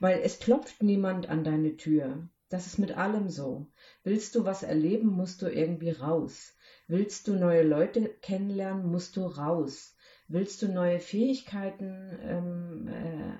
Weil 0.00 0.20
es 0.22 0.38
klopft 0.38 0.82
niemand 0.82 1.28
an 1.28 1.44
deine 1.44 1.76
Tür. 1.76 2.28
Das 2.48 2.66
ist 2.66 2.78
mit 2.78 2.96
allem 2.96 3.28
so. 3.28 3.66
Willst 4.04 4.34
du 4.36 4.44
was 4.44 4.62
erleben, 4.62 5.08
musst 5.08 5.42
du 5.42 5.48
irgendwie 5.48 5.90
raus. 5.90 6.54
Willst 6.86 7.26
du 7.28 7.34
neue 7.36 7.62
Leute 7.62 8.08
kennenlernen, 8.22 8.86
musst 8.90 9.16
du 9.16 9.26
raus. 9.26 9.95
Willst 10.28 10.62
du 10.62 10.68
neue 10.68 10.98
Fähigkeiten 10.98 12.18
ähm, 12.22 12.88
äh, 12.88 13.32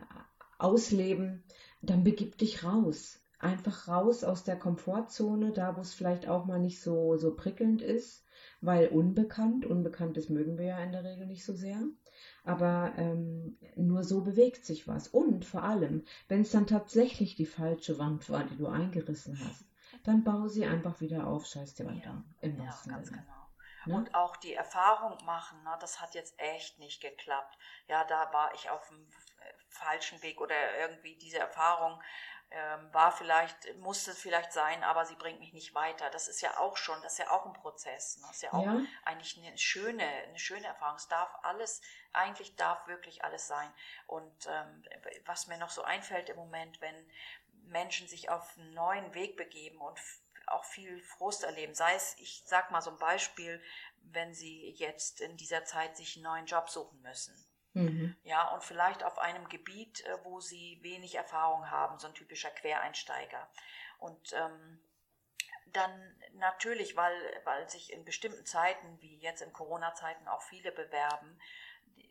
ausleben, 0.59 1.43
dann 1.83 2.05
begib 2.05 2.38
dich 2.38 2.64
raus. 2.64 3.21
Einfach 3.38 3.87
raus 3.88 4.25
aus 4.25 4.45
der 4.45 4.57
Komfortzone, 4.57 5.52
da 5.52 5.76
wo 5.76 5.81
es 5.83 5.93
vielleicht 5.93 6.26
auch 6.28 6.47
mal 6.47 6.59
nicht 6.59 6.81
so, 6.81 7.16
so 7.16 7.35
prickelnd 7.35 7.83
ist, 7.83 8.25
weil 8.62 8.88
unbekannt, 8.88 9.66
Unbekanntes 9.66 10.31
mögen 10.31 10.57
wir 10.57 10.64
ja 10.66 10.78
in 10.83 10.93
der 10.93 11.05
Regel 11.05 11.26
nicht 11.26 11.45
so 11.45 11.52
sehr. 11.52 11.83
Aber 12.45 12.93
ähm, 12.97 13.59
nur 13.76 14.05
so 14.05 14.23
bewegt 14.23 14.64
sich 14.64 14.88
was. 14.88 15.09
Und 15.09 15.45
vor 15.45 15.64
allem, 15.64 16.05
wenn 16.28 16.43
es 16.43 16.50
dann 16.50 16.66
tatsächlich 16.66 17.37
die 17.37 17.45
falsche 17.47 17.99
Wand 17.99 18.31
war, 18.31 18.45
die 18.45 18.57
du 18.57 18.69
eingerissen 18.69 19.38
hast, 19.45 19.66
dann 20.05 20.25
bau 20.25 20.47
sie 20.49 20.64
einfach 20.64 21.00
wieder 21.00 21.26
auf, 21.26 21.45
scheiß 21.47 21.75
die 21.75 21.85
Wand 21.85 22.05
Ja, 22.05 22.11
an. 22.12 22.25
Im 22.40 22.57
Ja, 22.59 22.75
ganz 22.88 23.09
Sinne. 23.09 23.21
genau. 23.23 23.36
Ne? 23.87 23.95
Und 23.95 24.14
auch 24.14 24.37
die 24.37 24.55
Erfahrung 24.55 25.25
machen, 25.25 25.62
ne, 25.62 25.76
das 25.81 26.00
hat 26.00 26.14
jetzt 26.14 26.38
echt 26.38 26.78
nicht 26.78 27.00
geklappt. 27.00 27.57
Ja, 27.87 28.05
da 28.05 28.33
war 28.33 28.55
ich 28.55 28.69
auf 28.71 28.87
dem 28.88 29.09
äh, 29.40 29.52
falschen 29.69 30.21
Weg 30.23 30.40
oder 30.40 30.78
irgendwie 30.78 31.16
diese 31.16 31.38
Erfahrung 31.38 32.02
ähm, 32.50 32.93
war 32.93 33.11
vielleicht, 33.11 33.75
musste 33.78 34.12
vielleicht 34.14 34.52
sein, 34.52 34.85
aber 34.85 35.05
sie 35.05 35.16
bringt 35.16 35.40
mich 35.40 35.52
nicht 35.52 35.75
weiter. 35.75 36.11
Das 36.11 36.28
ist 36.28 36.40
ja 36.40 36.59
auch 36.59 36.76
schon, 36.76 37.00
das 37.02 37.14
ist 37.14 37.19
ja 37.19 37.31
auch 37.31 37.45
ein 37.45 37.52
Prozess. 37.52 38.19
Ne? 38.19 38.25
Das 38.28 38.37
ist 38.37 38.43
ja 38.43 38.52
auch 38.52 38.64
Ja. 38.64 38.81
eigentlich 39.05 39.37
eine 39.37 39.59
schöne, 39.59 40.05
eine 40.05 40.38
schöne 40.38 40.66
Erfahrung. 40.66 40.97
Es 40.97 41.09
darf 41.09 41.31
alles, 41.43 41.83
eigentlich 42.12 42.55
darf 42.57 42.87
wirklich 42.87 43.25
alles 43.25 43.49
sein. 43.49 43.73
Und 44.07 44.47
ähm, 44.47 44.85
was 45.25 45.49
mir 45.49 45.59
noch 45.59 45.71
so 45.71 45.83
einfällt 45.83 46.28
im 46.28 46.37
Moment, 46.37 46.81
wenn 46.81 47.11
Menschen 47.64 48.07
sich 48.07 48.31
auf 48.31 48.57
einen 48.57 48.75
neuen 48.75 49.12
Weg 49.14 49.37
begeben 49.37 49.81
und 49.81 49.99
auch 50.47 50.65
viel 50.65 51.03
Frust 51.03 51.45
erleben, 51.45 51.75
sei 51.75 51.95
es, 51.95 52.17
ich 52.19 52.43
sag 52.47 52.71
mal 52.71 52.81
so 52.81 52.91
ein 52.91 52.99
Beispiel, 52.99 53.62
wenn 54.03 54.35
sie 54.35 54.71
jetzt 54.71 55.21
in 55.21 55.37
dieser 55.37 55.65
Zeit 55.65 55.97
sich 55.97 56.17
einen 56.17 56.25
neuen 56.25 56.47
Job 56.47 56.69
suchen 56.69 57.00
müssen. 57.03 57.35
Mhm. 57.75 58.17
Ja, 58.23 58.49
und 58.55 58.65
vielleicht 58.65 59.03
auf 59.03 59.19
einem 59.19 59.49
Gebiet, 59.49 60.05
äh, 60.07 60.25
wo 60.25 60.41
sie 60.41 60.79
wenig 60.83 61.15
Erfahrung 61.15 61.71
haben, 61.71 61.99
so 61.99 62.07
ein 62.07 62.15
typischer 62.15 62.50
Quereinsteiger. 62.50 63.50
Und 63.99 64.33
ähm, 64.33 64.81
dann 65.73 66.16
natürlich, 66.35 66.97
weil, 66.97 67.14
weil 67.44 67.68
sich 67.68 67.92
in 67.92 68.05
bestimmten 68.05 68.47
Zeiten, 68.47 69.01
wie 69.01 69.18
jetzt 69.18 69.42
in 69.42 69.53
Corona-Zeiten, 69.53 70.27
auch 70.29 70.42
viele 70.42 70.73
bewerben, 70.73 71.38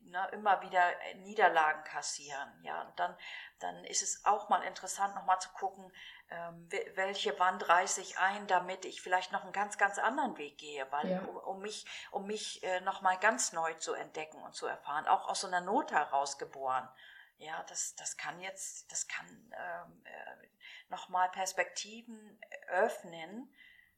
ne, 0.06 0.28
immer 0.32 0.62
wieder 0.62 0.92
Niederlagen 1.16 1.84
kassieren. 1.84 2.52
Ja, 2.64 2.82
und 2.84 3.00
dann, 3.00 3.18
dann 3.60 3.84
ist 3.86 4.02
es 4.02 4.26
auch 4.26 4.50
mal 4.50 4.62
interessant, 4.64 5.16
nochmal 5.16 5.40
zu 5.40 5.50
gucken, 5.50 5.92
ähm, 6.30 6.68
we- 6.72 6.92
welche 6.96 7.38
Wand 7.40 7.68
reiße 7.68 8.02
ich 8.02 8.18
ein, 8.18 8.48
damit 8.48 8.86
ich 8.86 9.02
vielleicht 9.02 9.32
noch 9.32 9.44
einen 9.44 9.54
ganz, 9.54 9.78
ganz 9.78 9.98
anderen 10.00 10.38
Weg 10.38 10.58
gehe, 10.58 10.92
weil 10.92 11.10
Ja. 11.10 11.22
um, 11.22 11.38
um 11.38 11.60
mich, 11.62 11.86
um 12.12 12.26
mich 12.26 12.64
äh, 12.64 12.82
nochmal 12.82 13.18
ganz 13.20 13.52
neu 13.54 13.74
zu 13.76 13.94
entdecken 13.94 14.42
und 14.42 14.54
zu 14.56 14.66
erfahren, 14.66 15.08
auch 15.08 15.28
aus 15.28 15.42
so 15.42 15.48
einer 15.48 15.62
Not 15.62 15.92
heraus 15.92 16.38
geboren. 16.38 16.90
Ja, 17.38 17.64
das, 17.64 17.96
das 17.96 18.16
kann 18.16 18.40
jetzt, 18.40 18.92
das 18.92 19.08
kann 19.08 19.28
ähm, 19.28 20.04
äh, 20.06 20.48
nochmal 20.90 21.30
Perspektiven 21.32 22.40
öffnen. 22.68 23.54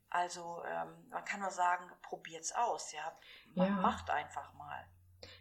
Also 0.09 0.63
ähm, 0.65 1.07
man 1.09 1.23
kann 1.25 1.41
nur 1.41 1.51
sagen, 1.51 1.91
probiert's 2.01 2.51
aus, 2.53 2.91
ja. 2.93 3.15
Man 3.53 3.67
Ja. 3.67 3.73
macht 3.75 4.09
einfach 4.09 4.53
mal. 4.53 4.87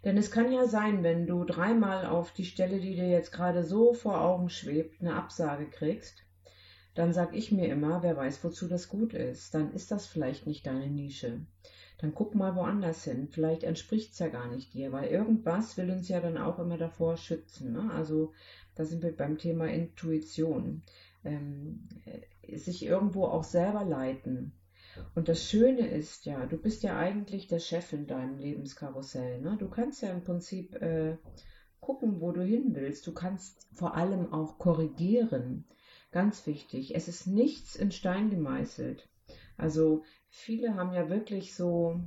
Denn 0.06 0.16
es 0.18 0.30
kann 0.30 0.52
ja 0.52 0.68
sein, 0.68 1.02
wenn 1.02 1.26
du 1.26 1.42
dreimal 1.42 2.06
auf 2.06 2.32
die 2.32 2.44
Stelle, 2.44 2.78
die 2.78 2.94
dir 2.94 3.08
jetzt 3.08 3.32
gerade 3.32 3.64
so 3.64 3.92
vor 3.92 4.20
Augen 4.20 4.50
schwebt, 4.50 5.00
eine 5.00 5.16
Absage 5.16 5.66
kriegst, 5.68 6.22
dann 6.94 7.12
sag 7.12 7.34
ich 7.34 7.50
mir 7.50 7.66
immer, 7.66 8.04
wer 8.04 8.16
weiß, 8.16 8.44
wozu 8.44 8.68
das 8.68 8.88
gut 8.88 9.14
ist. 9.14 9.52
Dann 9.52 9.72
ist 9.72 9.90
das 9.90 10.06
vielleicht 10.06 10.46
nicht 10.46 10.64
deine 10.64 10.86
Nische. 10.86 11.40
Dann 11.98 12.14
guck 12.14 12.36
mal 12.36 12.54
woanders 12.54 13.02
hin. 13.02 13.26
Vielleicht 13.32 13.64
entspricht 13.64 14.12
es 14.12 14.20
ja 14.20 14.28
gar 14.28 14.46
nicht 14.46 14.74
dir, 14.74 14.92
weil 14.92 15.08
irgendwas 15.08 15.76
will 15.76 15.90
uns 15.90 16.08
ja 16.08 16.20
dann 16.20 16.38
auch 16.38 16.60
immer 16.60 16.78
davor 16.78 17.16
schützen. 17.16 17.72
Ne? 17.72 17.90
Also 17.92 18.32
da 18.76 18.84
sind 18.84 19.02
wir 19.02 19.16
beim 19.16 19.38
Thema 19.38 19.66
Intuition. 19.66 20.82
Ähm, 21.24 21.88
äh, 22.04 22.56
sich 22.56 22.86
irgendwo 22.86 23.24
auch 23.24 23.42
selber 23.42 23.84
leiten. 23.84 24.52
Und 25.14 25.28
das 25.28 25.44
Schöne 25.48 25.86
ist 25.88 26.26
ja, 26.26 26.46
du 26.46 26.56
bist 26.56 26.82
ja 26.82 26.98
eigentlich 26.98 27.46
der 27.46 27.58
Chef 27.58 27.92
in 27.92 28.06
deinem 28.06 28.38
Lebenskarussell. 28.38 29.40
Ne? 29.40 29.56
Du 29.58 29.68
kannst 29.68 30.02
ja 30.02 30.10
im 30.10 30.22
Prinzip 30.22 30.74
äh, 30.76 31.16
gucken, 31.80 32.20
wo 32.20 32.32
du 32.32 32.42
hin 32.42 32.74
willst. 32.74 33.06
Du 33.06 33.12
kannst 33.12 33.66
vor 33.74 33.94
allem 33.94 34.32
auch 34.32 34.58
korrigieren. 34.58 35.64
Ganz 36.10 36.46
wichtig. 36.46 36.94
Es 36.94 37.08
ist 37.08 37.26
nichts 37.26 37.76
in 37.76 37.92
Stein 37.92 38.30
gemeißelt. 38.30 39.08
Also 39.56 40.04
viele 40.28 40.74
haben 40.74 40.92
ja 40.92 41.08
wirklich 41.08 41.54
so 41.54 42.00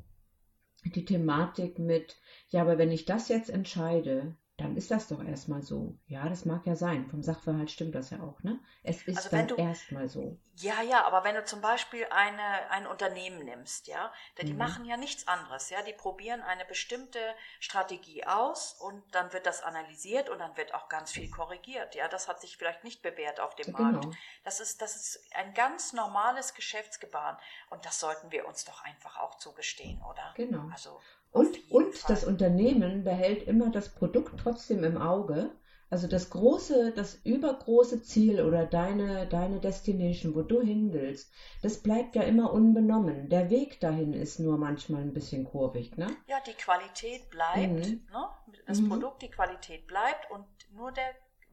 die 0.86 1.06
Thematik 1.06 1.80
mit, 1.80 2.18
ja, 2.50 2.62
aber 2.62 2.78
wenn 2.78 2.92
ich 2.92 3.06
das 3.06 3.28
jetzt 3.28 3.50
entscheide, 3.50 4.36
dann 4.60 4.76
ist 4.78 4.92
das 4.92 5.08
doch 5.08 5.24
erstmal 5.24 5.62
so. 5.64 5.98
Ja, 6.08 6.28
das 6.30 6.46
mag 6.46 6.66
ja 6.66 6.76
sein. 6.76 7.08
Vom 7.10 7.22
Sachverhalt 7.24 7.72
stimmt 7.72 7.96
das 7.96 8.10
ja 8.12 8.22
auch, 8.22 8.42
ne? 8.44 8.60
Es 8.84 9.02
ist 9.04 9.18
Also 9.18 9.34
wenn 9.34 9.48
dann 9.48 9.56
erstmal 9.56 10.08
so. 10.10 10.38
Ja, 10.62 10.82
ja, 10.82 11.06
aber 11.06 11.24
wenn 11.24 11.36
du 11.36 11.46
zum 11.46 11.62
Beispiel 11.62 12.06
eine, 12.12 12.70
ein 12.70 12.86
Unternehmen 12.86 13.46
nimmst, 13.46 13.88
ja, 13.88 14.12
denn 14.38 14.46
die 14.46 14.54
Mhm. 14.54 14.58
machen 14.58 14.84
ja 14.84 14.98
nichts 14.98 15.26
anderes, 15.28 15.70
ja, 15.70 15.82
die 15.84 15.94
probieren 15.94 16.42
eine 16.42 16.66
bestimmte 16.66 17.20
Strategie 17.62 18.26
aus 18.26 18.74
und 18.74 19.04
dann 19.16 19.32
wird 19.32 19.46
das 19.46 19.62
analysiert 19.64 20.28
und 20.30 20.40
dann 20.40 20.58
wird 20.58 20.74
auch 20.74 20.90
ganz 20.90 21.14
viel 21.14 21.30
korrigiert, 21.30 21.96
ja, 21.96 22.10
das 22.10 22.28
hat 22.28 22.42
sich 22.42 22.58
vielleicht 22.58 22.84
nicht 22.84 23.02
bewährt 23.02 23.40
auf 23.40 23.56
dem 23.56 23.72
Markt. 23.72 24.10
Genau. 24.10 24.18
Das 24.44 24.60
ist, 24.60 24.82
das 24.82 24.98
ist 24.98 25.22
ein 25.34 25.54
ganz 25.54 25.94
normales 25.94 26.54
Geschäftsgebaren 26.54 27.38
und 27.70 27.86
das 27.86 28.00
sollten 28.00 28.32
wir 28.32 28.46
uns 28.46 28.66
doch 28.66 28.84
einfach 28.84 29.18
auch 29.18 29.38
zugestehen, 29.38 30.02
oder? 30.04 30.36
Genau. 30.36 30.68
Also, 30.68 31.02
Und, 31.32 31.58
und 31.72 31.94
Fall. 31.96 32.16
das 32.16 32.24
Unternehmen 32.24 33.04
behält 33.04 33.44
immer 33.44 33.70
das 33.70 33.90
Produkt 33.94 34.40
trotzdem 34.40 34.84
im 34.84 34.98
Auge. 34.98 35.52
Also 35.92 36.08
das 36.08 36.30
große, 36.30 36.92
das 36.92 37.16
übergroße 37.24 38.04
Ziel 38.04 38.42
oder 38.44 38.66
deine, 38.68 39.28
deine 39.28 39.60
Destination, 39.60 40.36
wo 40.36 40.44
du 40.44 40.62
hin 40.62 40.94
willst, 40.94 41.32
das 41.64 41.78
bleibt 41.82 42.16
ja 42.16 42.22
immer 42.22 42.54
unbenommen. 42.54 43.28
Der 43.30 43.50
Weg 43.50 43.80
dahin 43.80 44.14
ist 44.14 44.40
nur 44.40 44.58
manchmal 44.60 45.02
ein 45.02 45.14
bisschen 45.14 45.46
kurvig, 45.46 45.98
ne? 45.98 46.08
Ja, 46.28 46.40
die 46.46 46.54
Qualität 46.54 47.30
bleibt, 47.32 47.88
Mhm. 47.88 48.08
ne? 48.12 48.30
das 48.68 48.82
Mhm. 48.82 48.90
Produkt, 48.90 49.22
die 49.24 49.32
Qualität 49.32 49.88
bleibt 49.88 50.30
und 50.30 50.46
nur 50.74 50.92
der 50.92 51.10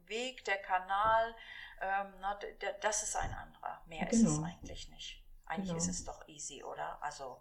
Weg, 0.07 0.45
der 0.45 0.59
Kanal, 0.59 1.35
ähm, 1.81 2.12
na, 2.21 2.35
d- 2.35 2.47
das 2.83 3.03
ist 3.05 3.17
ein 3.17 3.33
anderer. 3.33 3.81
Mehr 3.89 4.11
ist 4.11 4.23
es 4.23 4.35
Genau. 4.35 4.43
eigentlich 4.47 4.89
nicht. 4.91 5.25
Eigentlich 5.47 5.69
Genau. 5.69 5.79
ist 5.79 5.89
es 5.89 6.05
doch 6.05 6.29
easy, 6.29 6.62
oder? 6.62 7.03
Also, 7.03 7.39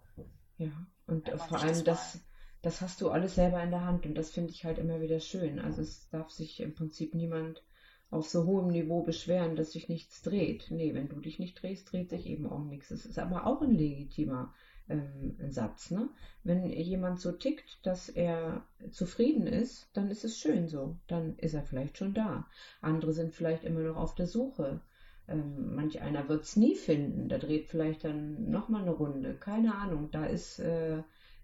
Ja, 0.57 0.71
und 1.07 1.29
vor 1.29 1.37
sich 1.37 1.49
das 1.49 1.63
allem 1.63 1.83
das, 1.83 2.19
das 2.61 2.81
hast 2.81 3.01
du 3.01 3.09
alles 3.09 3.35
selber 3.35 3.61
in 3.63 3.71
der 3.71 3.85
Hand 3.85 4.05
und 4.05 4.15
das 4.15 4.31
finde 4.31 4.51
ich 4.51 4.65
halt 4.65 4.77
immer 4.77 5.01
wieder 5.01 5.19
schön. 5.19 5.59
Also 5.59 5.81
es 5.81 6.09
darf 6.09 6.31
sich 6.31 6.59
im 6.61 6.73
Prinzip 6.73 7.13
niemand 7.13 7.63
auf 8.09 8.27
so 8.27 8.45
hohem 8.45 8.67
Niveau 8.67 9.03
beschweren, 9.03 9.55
dass 9.55 9.73
sich 9.73 9.89
nichts 9.89 10.21
dreht. 10.21 10.67
Nee, 10.69 10.93
wenn 10.93 11.09
du 11.09 11.19
dich 11.19 11.39
nicht 11.39 11.61
drehst, 11.61 11.91
dreht 11.91 12.09
sich 12.09 12.25
eben 12.27 12.47
auch 12.47 12.63
nichts. 12.63 12.89
Das 12.89 13.05
ist 13.05 13.19
aber 13.19 13.45
auch 13.45 13.61
ein 13.61 13.71
legitimer 13.71 14.53
ähm, 14.87 15.35
Satz. 15.49 15.91
Ne? 15.91 16.09
Wenn 16.43 16.69
jemand 16.71 17.19
so 17.19 17.31
tickt, 17.31 17.79
dass 17.83 18.09
er 18.09 18.65
zufrieden 18.91 19.47
ist, 19.47 19.89
dann 19.93 20.09
ist 20.09 20.23
es 20.23 20.37
schön 20.37 20.67
so. 20.67 20.97
Dann 21.07 21.35
ist 21.37 21.53
er 21.53 21.63
vielleicht 21.63 21.97
schon 21.97 22.13
da. 22.13 22.47
Andere 22.81 23.13
sind 23.13 23.33
vielleicht 23.33 23.63
immer 23.63 23.81
noch 23.81 23.97
auf 23.97 24.15
der 24.15 24.27
Suche. 24.27 24.81
Ähm, 25.27 25.75
manch 25.75 26.01
einer 26.01 26.29
wird 26.29 26.43
es 26.43 26.55
nie 26.55 26.75
finden. 26.75 27.29
Der 27.29 27.39
dreht 27.39 27.67
vielleicht 27.67 28.03
dann 28.03 28.49
nochmal 28.49 28.83
eine 28.83 28.91
Runde. 28.91 29.35
Keine 29.35 29.75
Ahnung. 29.75 30.09
Da 30.11 30.25
ist, 30.25 30.59
äh, 30.59 31.03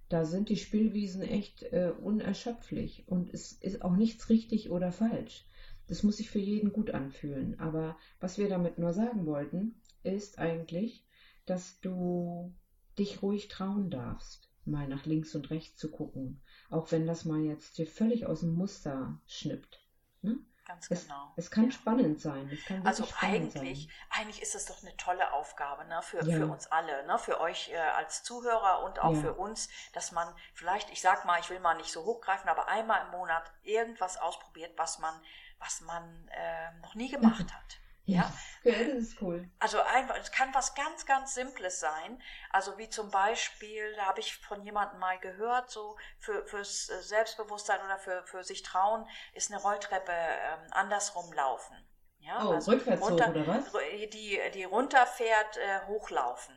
da 0.10 0.26
sind 0.26 0.50
die 0.50 0.58
Spielwiesen 0.58 1.22
echt 1.22 1.64
äh, 1.64 1.94
unerschöpflich 2.02 3.08
und 3.08 3.34
es 3.34 3.54
ist 3.54 3.82
auch 3.82 3.96
nichts 3.96 4.30
richtig 4.30 4.70
oder 4.70 4.92
falsch. 4.92 5.46
Das 5.88 6.04
muss 6.04 6.18
sich 6.18 6.30
für 6.30 6.40
jeden 6.40 6.72
gut 6.72 6.92
anfühlen. 6.92 7.60
Aber 7.60 7.98
was 8.20 8.38
wir 8.38 8.50
damit 8.50 8.78
nur 8.78 8.94
sagen 8.94 9.26
wollten, 9.26 9.76
ist 10.04 10.40
eigentlich, 10.40 11.06
dass 11.46 11.80
du 11.82 12.54
dich 12.98 13.22
ruhig 13.22 13.48
trauen 13.48 13.90
darfst, 13.90 14.50
mal 14.66 14.88
nach 14.88 15.06
links 15.06 15.36
und 15.36 15.50
rechts 15.50 15.78
zu 15.78 15.90
gucken, 15.90 16.42
auch 16.70 16.92
wenn 16.92 17.08
das 17.08 17.26
mal 17.26 17.42
jetzt 17.42 17.78
dir 17.78 17.88
völlig 17.88 18.26
aus 18.26 18.42
dem 18.42 18.54
Muster 18.54 19.20
schnippt. 19.26 19.80
Ne? 20.22 20.38
Ganz 20.72 20.90
Es, 20.90 21.04
genau. 21.04 21.34
es 21.36 21.52
kann 21.52 21.66
Ja. 21.66 21.72
spannend 21.72 22.22
sein. 22.22 22.50
Es 22.50 22.64
kann 22.64 22.88
Also 22.88 23.06
eigentlich, 23.20 23.88
sein. 23.88 23.92
eigentlich 24.22 24.42
ist 24.42 24.56
es 24.56 24.66
doch 24.68 24.82
eine 24.82 24.96
tolle 24.96 25.34
Aufgabe 25.34 25.84
ne, 25.84 26.02
für, 26.02 26.24
Ja. 26.24 26.38
für 26.38 26.46
uns 26.48 26.68
alle, 26.72 27.06
ne, 27.08 27.20
für 27.20 27.42
euch 27.42 27.70
äh, 27.72 27.78
als 27.78 28.24
Zuhörer 28.24 28.82
und 28.84 29.00
auch 29.00 29.14
Ja. 29.14 29.20
für 29.20 29.34
uns, 29.34 29.68
dass 29.92 30.14
man 30.14 30.34
vielleicht, 30.54 30.90
ich 30.90 31.02
sag 31.02 31.26
mal, 31.26 31.42
ich 31.42 31.50
will 31.50 31.60
mal 31.60 31.76
nicht 31.76 31.92
so 31.92 32.06
hochgreifen, 32.06 32.50
aber 32.50 32.70
einmal 32.70 33.02
im 33.06 33.12
Monat 33.12 33.52
irgendwas 33.64 34.16
ausprobiert, 34.16 34.72
was 34.78 34.98
man, 35.00 35.14
was 35.60 35.82
man 35.82 36.30
äh, 36.30 36.72
noch 36.80 36.96
nie 36.96 37.10
gemacht 37.10 37.46
hat. 37.54 37.78
Ja, 38.06 38.32
ja, 38.64 38.74
das 38.84 38.98
ist 39.04 39.22
cool. 39.22 39.50
also 39.60 39.80
einfach, 39.82 40.18
es 40.18 40.32
kann 40.32 40.54
was 40.56 40.74
ganz, 40.74 41.06
ganz 41.06 41.36
Simples 41.36 41.80
sein. 41.80 42.22
Also 42.50 42.78
wie 42.80 42.90
zum 42.90 43.12
Beispiel, 43.12 43.94
da 43.96 44.06
habe 44.08 44.20
ich 44.20 44.36
von 44.38 44.64
jemandem 44.64 45.00
mal 45.00 45.20
gehört, 45.20 45.70
so 45.70 45.98
für, 46.18 46.46
fürs 46.48 46.90
äh, 46.90 47.02
Selbstbewusstsein 47.04 47.80
oder 47.86 48.00
für, 48.00 48.24
für 48.26 48.44
sich 48.44 48.64
trauen, 48.64 49.08
ist 49.34 49.52
eine 49.52 49.62
Rolltreppe 49.62 50.12
ähm, 50.12 50.60
andersrum 50.72 51.32
laufen. 51.34 51.78
Ja, 52.20 52.42
Oh, 52.46 52.60
rückwärts 52.68 53.10
hoch, 53.10 53.28
oder 53.28 53.48
was? 53.48 53.66
ru- 53.74 54.08
Die, 54.10 54.40
die 54.54 54.64
runterfährt, 54.64 55.58
äh, 55.58 55.82
hochlaufen. 55.88 56.56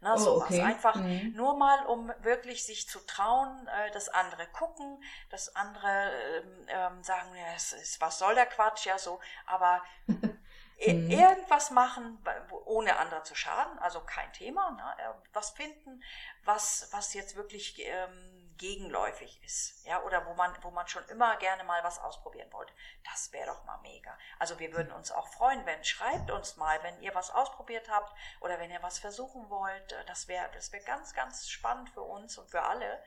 Na, 0.00 0.16
Oh, 0.16 0.18
sowas. 0.18 0.54
okay. 0.54 0.60
Einfach 0.60 1.00
Mhm. 1.00 1.34
nur 1.34 1.56
mal, 1.56 1.86
um 1.86 2.12
wirklich 2.20 2.64
sich 2.66 2.88
zu 2.88 3.00
trauen, 3.06 3.66
äh, 3.68 3.90
das 3.92 4.08
andere 4.10 4.46
gucken, 4.48 5.02
das 5.30 5.54
andere 5.56 6.10
ähm, 6.44 6.66
ähm, 6.68 7.02
sagen, 7.02 7.34
ja, 7.36 7.46
es 7.56 7.72
ist, 7.72 8.00
was 8.00 8.18
soll 8.18 8.34
der 8.34 8.46
Quatsch, 8.46 8.86
ja 8.86 8.98
so, 8.98 9.18
aber 9.46 9.82
Mhm. 10.78 11.10
irgendwas 11.10 11.70
machen, 11.70 12.22
ohne 12.64 12.96
andere 12.98 13.22
zu 13.22 13.34
schaden, 13.34 13.78
also 13.78 14.00
kein 14.00 14.32
Thema, 14.32 14.72
ne? 14.72 14.94
äh, 14.98 15.14
was 15.32 15.50
finden, 15.50 16.02
was, 16.44 16.88
was 16.90 17.14
jetzt 17.14 17.36
wirklich 17.36 17.78
ähm, 17.78 18.54
gegenläufig 18.58 19.42
ist, 19.44 19.84
ja, 19.86 20.02
oder 20.02 20.26
wo 20.26 20.34
man, 20.34 20.52
wo 20.62 20.70
man 20.70 20.86
schon 20.88 21.04
immer 21.08 21.36
gerne 21.36 21.64
mal 21.64 21.82
was 21.84 21.98
ausprobieren 22.00 22.52
wollte. 22.52 22.72
Das 23.04 23.32
wäre 23.32 23.46
doch 23.46 23.64
mal 23.64 23.78
mega. 23.78 24.16
Also 24.38 24.58
wir 24.58 24.72
würden 24.72 24.92
uns 24.92 25.10
auch 25.12 25.28
freuen, 25.28 25.64
wenn, 25.66 25.82
schreibt 25.84 26.30
uns 26.30 26.56
mal, 26.56 26.82
wenn 26.82 27.00
ihr 27.02 27.14
was 27.14 27.30
ausprobiert 27.30 27.88
habt 27.88 28.12
oder 28.40 28.58
wenn 28.58 28.70
ihr 28.70 28.82
was 28.82 28.98
versuchen 28.98 29.48
wollt. 29.50 29.92
Äh, 29.92 30.04
Das 30.06 30.28
wäre, 30.28 30.50
das 30.52 30.72
wäre 30.72 30.84
ganz, 30.84 31.14
ganz 31.14 31.48
spannend 31.48 31.90
für 31.90 32.02
uns 32.02 32.36
und 32.38 32.50
für 32.50 32.62
alle, 32.62 33.02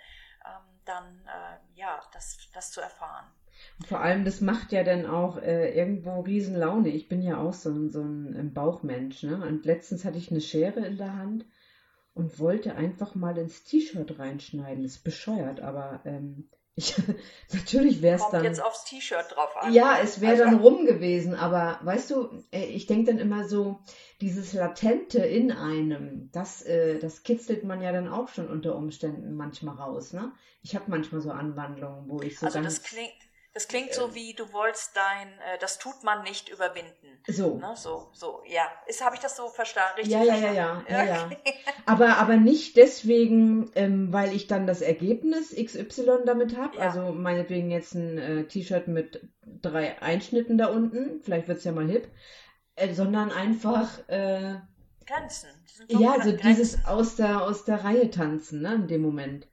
ähm, 0.46 0.82
dann, 0.86 1.28
äh, 1.28 1.58
ja, 1.76 2.02
das, 2.14 2.38
das 2.54 2.72
zu 2.72 2.82
erfahren. 2.82 3.34
Und 3.80 3.88
vor 3.88 4.00
allem, 4.02 4.26
das 4.26 4.42
macht 4.42 4.72
ja 4.72 4.84
dann 4.84 5.06
auch 5.06 5.38
äh, 5.42 5.76
irgendwo 5.78 6.22
riesen 6.22 6.56
Laune. 6.56 6.90
Ich 6.90 7.08
bin 7.10 7.22
ja 7.22 7.38
auch 7.38 7.54
so 7.54 7.70
ein, 7.70 7.90
so 7.90 8.02
ein 8.02 8.52
Bauchmensch, 8.54 9.24
ne? 9.24 9.42
Und 9.46 9.66
letztens 9.66 10.06
hatte 10.06 10.18
ich 10.18 10.32
eine 10.32 10.42
Schere 10.42 10.86
in 10.86 10.98
der 10.98 11.16
Hand 11.16 11.46
und 12.14 12.40
wollte 12.40 12.76
einfach 12.76 13.14
mal 13.16 13.38
ins 13.38 13.64
T-Shirt 13.64 14.18
reinschneiden. 14.20 14.84
ist 14.84 15.04
bescheuert, 15.04 15.60
aber 15.62 16.02
ähm, 16.06 16.50
ich, 16.78 16.96
natürlich 17.54 18.02
wäre 18.04 18.16
es 18.18 18.22
Kommt 18.22 18.34
dann. 18.34 18.44
jetzt 18.44 18.62
aufs 18.64 18.84
T-Shirt 18.86 19.26
drauf 19.36 19.56
an. 19.58 19.74
Ja, 19.74 19.98
es 20.04 20.22
wäre 20.22 20.34
Also- 20.34 20.44
dann 20.46 20.56
rum 20.60 20.86
gewesen, 20.86 21.34
aber 21.34 21.80
weißt 21.84 22.12
du, 22.12 22.30
äh, 22.52 22.66
ich 22.66 22.86
denke 22.86 23.12
dann 23.12 23.20
immer 23.20 23.48
so, 23.48 23.80
dieses 24.22 24.54
Latente 24.54 25.20
in 25.20 25.52
einem, 25.52 26.30
das, 26.32 26.62
äh, 26.64 26.98
das 27.00 27.24
kitzelt 27.24 27.64
man 27.64 27.82
ja 27.82 27.92
dann 27.92 28.08
auch 28.08 28.30
schon 28.30 28.48
unter 28.48 28.76
Umständen 28.76 29.36
manchmal 29.36 29.76
raus, 29.76 30.14
ne? 30.14 30.32
Ich 30.64 30.76
habe 30.76 30.86
manchmal 30.90 31.22
so 31.22 31.32
Anwandlungen, 31.32 32.10
wo 32.10 32.22
ich 32.22 32.38
so 32.38 32.46
Also 32.48 32.60
ganz 32.62 32.82
das 32.82 32.84
klingt, 32.84 33.12
das 33.58 33.68
klingt 33.68 33.92
so 33.92 34.14
wie 34.14 34.36
du 34.36 34.54
wolltest 34.54 34.96
dein, 34.96 35.28
äh, 35.40 35.58
das 35.60 35.80
tut 35.80 36.04
man 36.04 36.22
nicht 36.22 36.48
überwinden. 36.50 37.20
so. 37.28 37.56
Ne? 37.58 37.74
So, 37.76 38.10
so, 38.14 38.44
ja. 38.46 38.62
Ist, 38.86 39.04
habe 39.04 39.16
ich 39.16 39.22
das 39.22 39.36
so 39.36 39.48
verstanden? 39.48 39.94
Richtig 39.98 40.14
Ja, 40.14 40.24
ja, 40.24 40.36
ja, 40.36 40.42
verstanden? 40.76 40.86
ja, 40.90 41.04
ja, 41.04 41.16
ja. 41.16 41.26
Okay. 41.26 41.54
Aber, 41.88 42.18
aber 42.18 42.36
nicht 42.38 42.76
deswegen, 42.78 43.72
ähm, 43.74 44.14
weil 44.14 44.36
ich 44.36 44.46
dann 44.48 44.68
das 44.68 44.82
Ergebnis 44.82 45.56
XY 45.56 46.20
damit 46.26 46.56
habe. 46.56 46.78
Ja. 46.78 46.84
Also 46.84 47.14
meinetwegen 47.14 47.72
jetzt 47.72 47.96
ein 47.96 48.18
äh, 48.20 48.44
T-Shirt 48.44 48.88
mit 48.88 49.28
drei 49.46 50.00
Einschnitten 50.02 50.58
da 50.60 50.68
unten, 50.68 51.22
vielleicht 51.24 51.48
wird's 51.48 51.64
ja 51.64 51.72
mal 51.72 51.88
hip, 51.88 52.10
äh, 52.76 52.94
sondern 52.94 53.32
einfach, 53.32 54.08
äh, 54.08 54.56
Grenzen. 55.08 55.50
Ja, 55.88 56.16
Gren- 56.18 56.24
so 56.24 56.32
dieses 56.34 56.74
Grenzen. 56.74 56.86
aus 56.86 57.16
der, 57.16 57.42
aus 57.42 57.64
der 57.66 57.84
Reihe 57.84 58.12
tanzen, 58.12 58.62
ne, 58.62 58.76
in 58.76 58.88
dem 58.88 59.02
Moment. 59.02 59.48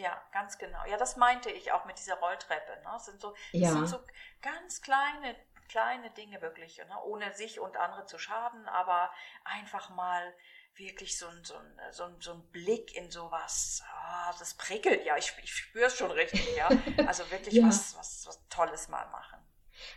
Ja, 0.00 0.20
ganz 0.32 0.58
genau. 0.58 0.84
Ja, 0.86 0.96
das 0.96 1.16
meinte 1.16 1.50
ich 1.50 1.72
auch 1.72 1.84
mit 1.84 1.98
dieser 1.98 2.14
Rolltreppe. 2.16 2.72
Ne? 2.82 2.90
Das 2.92 3.04
sind 3.06 3.20
so, 3.20 3.34
das 3.58 3.70
Ja. 3.70 3.72
sind 3.72 3.88
so 3.88 3.98
ganz 4.40 4.80
kleine, 4.82 5.36
kleine 5.68 6.10
Dinge 6.10 6.40
wirklich, 6.40 6.78
ne? 6.78 7.02
ohne 7.04 7.32
sich 7.34 7.60
und 7.60 7.76
andere 7.76 8.06
zu 8.06 8.18
schaden, 8.18 8.66
aber 8.68 9.12
einfach 9.44 9.90
mal 9.90 10.34
wirklich 10.76 11.18
so 11.18 11.26
ein, 11.28 11.44
so 11.44 11.54
ein, 11.56 11.80
so 11.92 12.04
ein, 12.04 12.20
so 12.20 12.32
ein 12.32 12.50
Blick 12.50 12.94
in 12.96 13.10
sowas. 13.10 13.82
Ah, 13.92 14.32
das 14.38 14.54
prickelt 14.54 15.04
ja, 15.04 15.16
ich, 15.16 15.34
ich 15.42 15.54
spüre 15.54 15.86
es 15.86 15.96
schon 15.96 16.10
richtig, 16.10 16.54
ja. 16.56 16.74
Also 17.04 17.30
wirklich 17.30 17.60
Ja. 17.60 17.62
was, 17.62 17.94
was, 17.96 18.24
was 18.26 18.48
Tolles 18.48 18.88
mal 18.88 19.06
machen. 19.10 19.38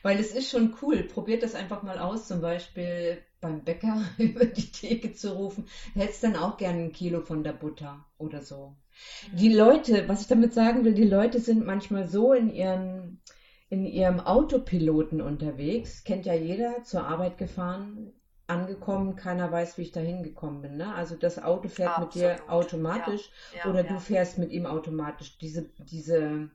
Weil 0.03 0.19
es 0.19 0.31
ist 0.35 0.51
schon 0.51 0.75
cool. 0.83 1.01
Probiert 1.03 1.41
das 1.43 1.55
einfach 1.55 1.81
mal 1.83 1.97
aus, 1.99 2.27
zum 2.27 2.41
Beispiel 2.41 3.23
beim 3.41 3.63
Bäcker 3.63 4.03
über 4.19 4.45
die 4.45 4.71
Theke 4.71 5.13
zu 5.13 5.33
rufen. 5.35 5.67
Hättest 5.95 6.23
dann 6.23 6.35
auch 6.35 6.57
gerne 6.57 6.79
ein 6.83 6.91
Kilo 6.93 7.21
von 7.21 7.43
der 7.43 7.53
Butter 7.53 8.05
oder 8.19 8.41
so. 8.43 8.75
Die 9.33 9.49
Leute, 9.53 10.07
was 10.07 10.21
ich 10.21 10.27
damit 10.27 10.53
sagen 10.53 10.85
will, 10.85 10.93
die 10.93 11.03
Leute 11.03 11.39
sind 11.39 11.65
manchmal 11.65 12.07
so 12.07 12.33
in 12.33 12.49
ihren, 12.49 13.19
in 13.69 13.85
ihrem 13.85 14.19
Autopiloten 14.19 15.21
unterwegs. 15.21 16.03
Kennt 16.03 16.25
ja 16.25 16.33
jeder, 16.33 16.83
zur 16.83 17.05
Arbeit 17.05 17.37
gefahren, 17.37 18.13
angekommen, 18.47 19.15
keiner 19.15 19.51
weiß, 19.51 19.77
wie 19.77 19.83
ich 19.83 19.91
da 19.91 19.99
hingekommen 19.99 20.61
bin. 20.61 20.77
Ne? 20.77 20.93
Also 20.93 21.15
das 21.15 21.41
Auto 21.41 21.67
fährt 21.69 21.97
mit 21.97 22.13
dir 22.13 22.31
Absolut, 22.33 22.49
automatisch 22.49 23.29
Ja, 23.55 23.69
oder 23.69 23.83
ja. 23.83 23.89
du 23.89 23.99
fährst 23.99 24.37
mit 24.37 24.51
ihm 24.51 24.65
automatisch. 24.65 25.37
Diese, 25.37 25.69
diese, 25.79 26.49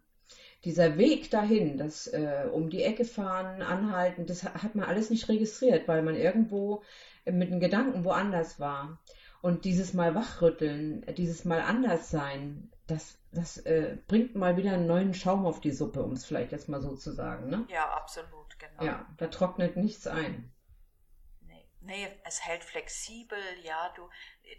dieser 0.65 0.99
Weg 0.99 1.31
dahin, 1.31 1.77
das 1.77 2.07
äh, 2.09 2.47
um 2.53 2.69
die 2.71 2.83
Ecke 2.83 3.05
fahren, 3.05 3.63
anhalten, 3.63 4.27
das 4.27 4.45
ha- 4.45 4.63
hat 4.63 4.75
man 4.75 4.85
alles 4.87 5.11
nicht 5.11 5.29
registriert, 5.29 5.89
weil 5.89 6.03
man 6.03 6.15
irgendwo 6.17 6.83
mit 7.25 7.51
den 7.51 7.61
Gedanken 7.61 8.05
woanders 8.05 8.59
war. 8.61 9.01
Und 9.41 9.65
dieses 9.65 9.95
Mal 9.95 10.15
wachrütteln, 10.15 11.03
äh, 11.05 11.15
dieses 11.15 11.45
Mal 11.45 11.61
anders 11.61 12.11
sein, 12.11 12.71
das, 12.87 13.19
das 13.33 13.59
äh, 13.59 13.99
bringt 14.09 14.35
mal 14.35 14.57
wieder 14.57 14.73
einen 14.73 14.87
neuen 14.87 15.15
Schaum 15.15 15.47
auf 15.47 15.61
die 15.61 15.71
Suppe, 15.71 16.03
um 16.03 16.13
es 16.13 16.25
vielleicht 16.25 16.53
jetzt 16.53 16.69
mal 16.69 16.81
so 16.81 16.97
zu 16.97 17.13
sagen. 17.13 17.49
Ne? 17.49 17.67
Ja, 17.69 17.91
absolut, 17.93 18.59
genau. 18.59 18.83
Ja, 18.83 19.07
da 19.17 19.27
trocknet 19.29 19.77
nichts 19.77 20.07
ein. 20.07 20.53
Nee, 21.43 21.69
nee, 21.81 22.09
es 22.25 22.45
hält 22.45 22.65
flexibel, 22.65 23.39
ja, 23.63 23.93
du, 23.95 24.09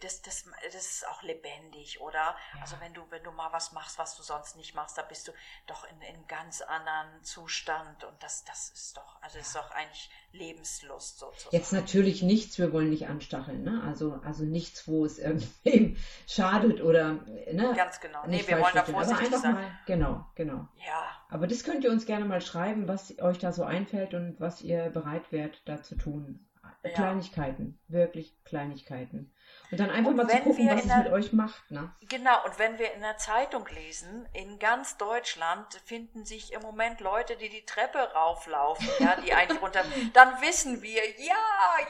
das, 0.02 0.22
das, 0.22 0.46
das 0.64 0.76
ist 0.76 1.08
auch 1.08 1.24
lebendig, 1.24 2.00
oder? 2.02 2.36
Also 2.62 2.76
wenn 2.80 2.94
du, 2.94 3.02
wenn 3.10 3.24
du 3.24 3.32
mal 3.32 3.52
was 3.52 3.72
machst, 3.72 3.98
was 3.98 4.16
du 4.16 4.24
sonst 4.24 4.56
nicht 4.56 4.76
machst, 4.76 4.98
da 4.98 5.02
bist 5.02 5.28
du 5.28 5.32
doch 5.68 5.84
in, 5.90 6.02
in 6.02 6.16
einem 6.16 6.28
ganz 6.28 6.62
anderen 6.62 7.24
Zustand 7.24 8.04
und 8.04 8.22
das, 8.22 8.44
das 8.46 8.70
ist 8.70 8.98
doch, 8.98 9.22
also 9.22 9.40
ist 9.40 9.56
doch 9.56 9.72
eigentlich 9.72 10.10
Lebenslust 10.32 11.20
sozusagen. 11.20 11.56
Jetzt 11.56 11.74
natürlich 11.74 12.22
nichts, 12.22 12.58
wir 12.60 12.72
wollen 12.72 12.90
nicht 12.90 13.08
anstacheln, 13.08 13.64
ne? 13.64 13.82
Also, 13.86 14.20
also 14.24 14.44
nichts, 14.44 14.88
wo 14.88 15.06
es 15.06 15.18
irgendwem 15.18 15.98
schadet 16.28 16.82
oder 16.82 17.14
ne? 17.52 17.74
Ganz 17.76 18.00
genau. 18.00 18.26
Nee, 18.28 18.44
wir 18.46 18.60
wollen 18.60 18.76
da 18.76 18.84
vorsichtig 18.84 19.30
sein. 19.36 19.54
mal, 19.54 19.80
genau, 19.86 20.26
genau. 20.36 20.68
Ja, 20.76 21.10
Aber 21.30 21.48
das 21.48 21.64
könnt 21.64 21.84
ihr 21.84 21.92
uns 21.92 22.06
gerne 22.06 22.26
mal 22.26 22.42
schreiben, 22.42 22.88
was 22.88 23.18
euch 23.20 23.40
da 23.40 23.52
so 23.52 23.64
einfällt 23.64 24.14
und 24.14 24.40
was 24.40 24.62
ihr 24.62 24.90
bereit 24.90 25.32
wärt, 25.32 25.62
da 25.66 25.82
zu 25.82 25.96
tun. 25.96 26.46
Ja. 26.84 26.92
Kleinigkeiten, 26.92 27.80
wirklich 27.88 28.38
Kleinigkeiten. 28.46 29.34
Und 29.72 29.80
dann 29.80 29.92
einfach 29.92 30.10
Und 30.10 30.18
mal 30.18 30.28
zu 30.28 30.38
gucken, 30.40 30.68
was 30.70 30.84
es 30.84 30.96
mit 30.96 31.12
euch 31.12 31.32
macht, 31.32 31.70
ne? 31.70 31.92
Genau, 32.10 32.44
und 32.44 32.58
wenn 32.58 32.80
wir 32.80 32.92
in 32.94 33.02
der 33.02 33.18
Zeitung 33.18 33.68
lesen, 33.68 34.28
in 34.34 34.58
ganz 34.58 34.98
Deutschland 34.98 35.68
finden 35.86 36.26
sich 36.26 36.54
im 36.54 36.62
Moment 36.64 37.02
Leute, 37.02 37.36
die 37.36 37.50
die 37.50 37.64
Treppe 37.66 38.00
rauflaufen, 38.16 38.88
ja, 39.00 39.16
die 39.18 39.32
eigentlich 39.32 39.62
runter, 39.62 39.84
dann 40.14 40.42
wissen 40.42 40.82
wir, 40.82 41.04
ja, 41.20 41.36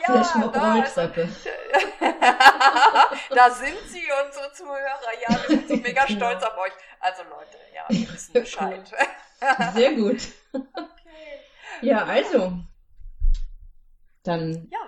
ja, 0.05 0.49
da, 0.51 0.83
ist, 0.83 0.97
da 3.29 3.49
sind 3.51 3.77
sie, 3.87 4.03
unsere 4.25 4.51
Zuhörer, 4.53 5.13
ja, 5.21 5.29
wir 5.29 5.47
sind 5.47 5.67
so 5.69 5.75
mega 5.77 6.03
Genau. 6.05 6.31
stolz 6.31 6.43
auf 6.43 6.57
euch. 6.57 6.73
Also 6.99 7.23
Leute, 7.23 7.57
ja, 7.73 7.85
wir 7.87 8.11
wissen 8.13 8.33
Bescheid. 8.33 8.91
Sehr 9.73 9.93
gut. 9.93 10.17
Okay. 10.51 11.39
Ja, 11.81 12.03
also. 12.03 12.59
Dann 14.23 14.67
Ja, 14.69 14.79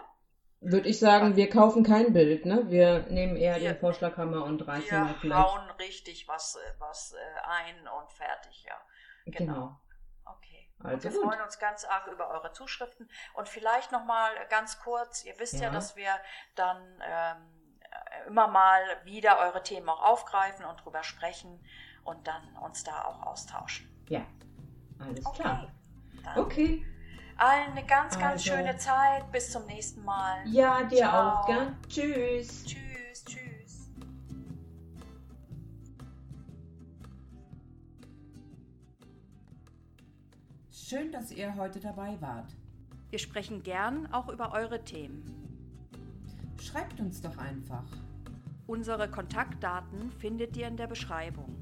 würde 0.62 0.88
ich 0.88 1.00
sagen, 1.00 1.36
wir 1.36 1.50
kaufen 1.50 1.84
kein 1.84 2.14
Bild, 2.14 2.46
ne? 2.46 2.70
Wir 2.70 3.00
nehmen 3.10 3.36
eher 3.36 3.60
Wir- 3.60 3.74
den 3.74 3.80
Vorschlaghammer 3.80 4.44
und 4.46 4.66
reißen 4.68 5.08
wir 5.08 5.16
vielleicht. 5.16 5.48
hauen 5.50 5.70
richtig 5.72 6.28
was, 6.28 6.58
was 6.80 7.14
äh, 7.14 7.18
ein 7.50 7.88
und 7.88 8.12
fertig, 8.12 8.64
ja. 8.68 8.76
Genau. 9.26 9.54
Genau. 9.54 9.80
Okay. 10.26 10.70
Also 10.84 11.04
wir 11.04 11.12
gut. 11.20 11.24
freuen 11.30 11.42
uns 11.42 11.60
ganz 11.60 11.84
arg 11.86 12.08
über 12.08 12.30
eure 12.30 12.52
Zuschriften. 12.54 13.10
Und 13.34 13.50
vielleicht 13.50 13.92
nochmal 13.92 14.32
ganz 14.50 14.80
kurz, 14.80 15.24
ihr 15.26 15.38
wisst 15.40 15.56
ja, 15.56 15.64
Ja. 15.64 15.70
dass 15.72 15.96
wir 15.96 16.12
dann 16.56 16.78
ähm, 17.04 17.78
äh, 17.82 18.28
immer 18.28 18.48
mal 18.48 18.82
wieder 19.04 19.40
eure 19.40 19.64
Themen 19.64 19.90
auch 19.90 20.02
aufgreifen 20.04 20.64
und 20.66 20.84
drüber 20.86 21.04
sprechen 21.04 21.64
und 22.04 22.28
dann 22.28 22.56
uns 22.58 22.84
da 22.84 23.06
auch 23.06 23.22
austauschen. 23.24 23.90
Ja, 24.10 24.26
alles 25.00 25.26
Okay. 25.26 25.42
klar. 25.42 25.72
Dann 26.24 26.38
Okay. 26.40 26.86
Allen 27.42 27.72
eine 27.72 27.86
ganz, 27.86 28.18
ganz 28.20 28.34
Also. 28.34 28.52
schöne 28.52 28.78
Zeit. 28.78 29.32
Bis 29.32 29.52
zum 29.52 29.66
nächsten 29.66 30.04
Mal. 30.04 30.38
Ja, 30.46 30.84
dir 30.84 30.98
Ciao. 30.98 31.30
auch, 31.42 31.48
gell? 31.48 31.68
Tschüss. 31.90 32.64
Tschüss, 32.66 33.26
tschüss. 33.26 33.90
Schön, 40.72 41.12
dass 41.12 41.32
ihr 41.32 41.56
heute 41.56 41.80
dabei 41.80 42.20
wart. 42.22 42.56
Wir 43.10 43.20
sprechen 43.20 43.64
gern 43.64 44.12
auch 44.14 44.30
über 44.30 44.54
eure 44.54 44.84
Themen. 44.84 45.24
Schreibt 46.62 47.00
uns 47.00 47.22
doch 47.22 47.38
einfach. 47.38 47.86
Unsere 48.68 49.10
Kontaktdaten 49.10 50.12
findet 50.12 50.56
ihr 50.56 50.68
in 50.68 50.78
der 50.78 50.88
Beschreibung. 50.88 51.56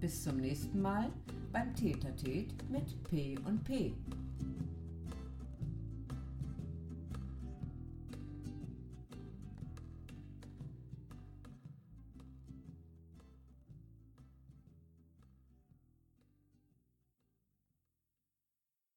Bis 0.00 0.22
zum 0.22 0.36
nächsten 0.36 0.80
Mal 0.80 1.10
beim 1.52 1.74
Tätertät 1.74 2.52
mit 2.70 3.02
P 3.04 3.36
und 3.44 3.64
P. 3.64 3.94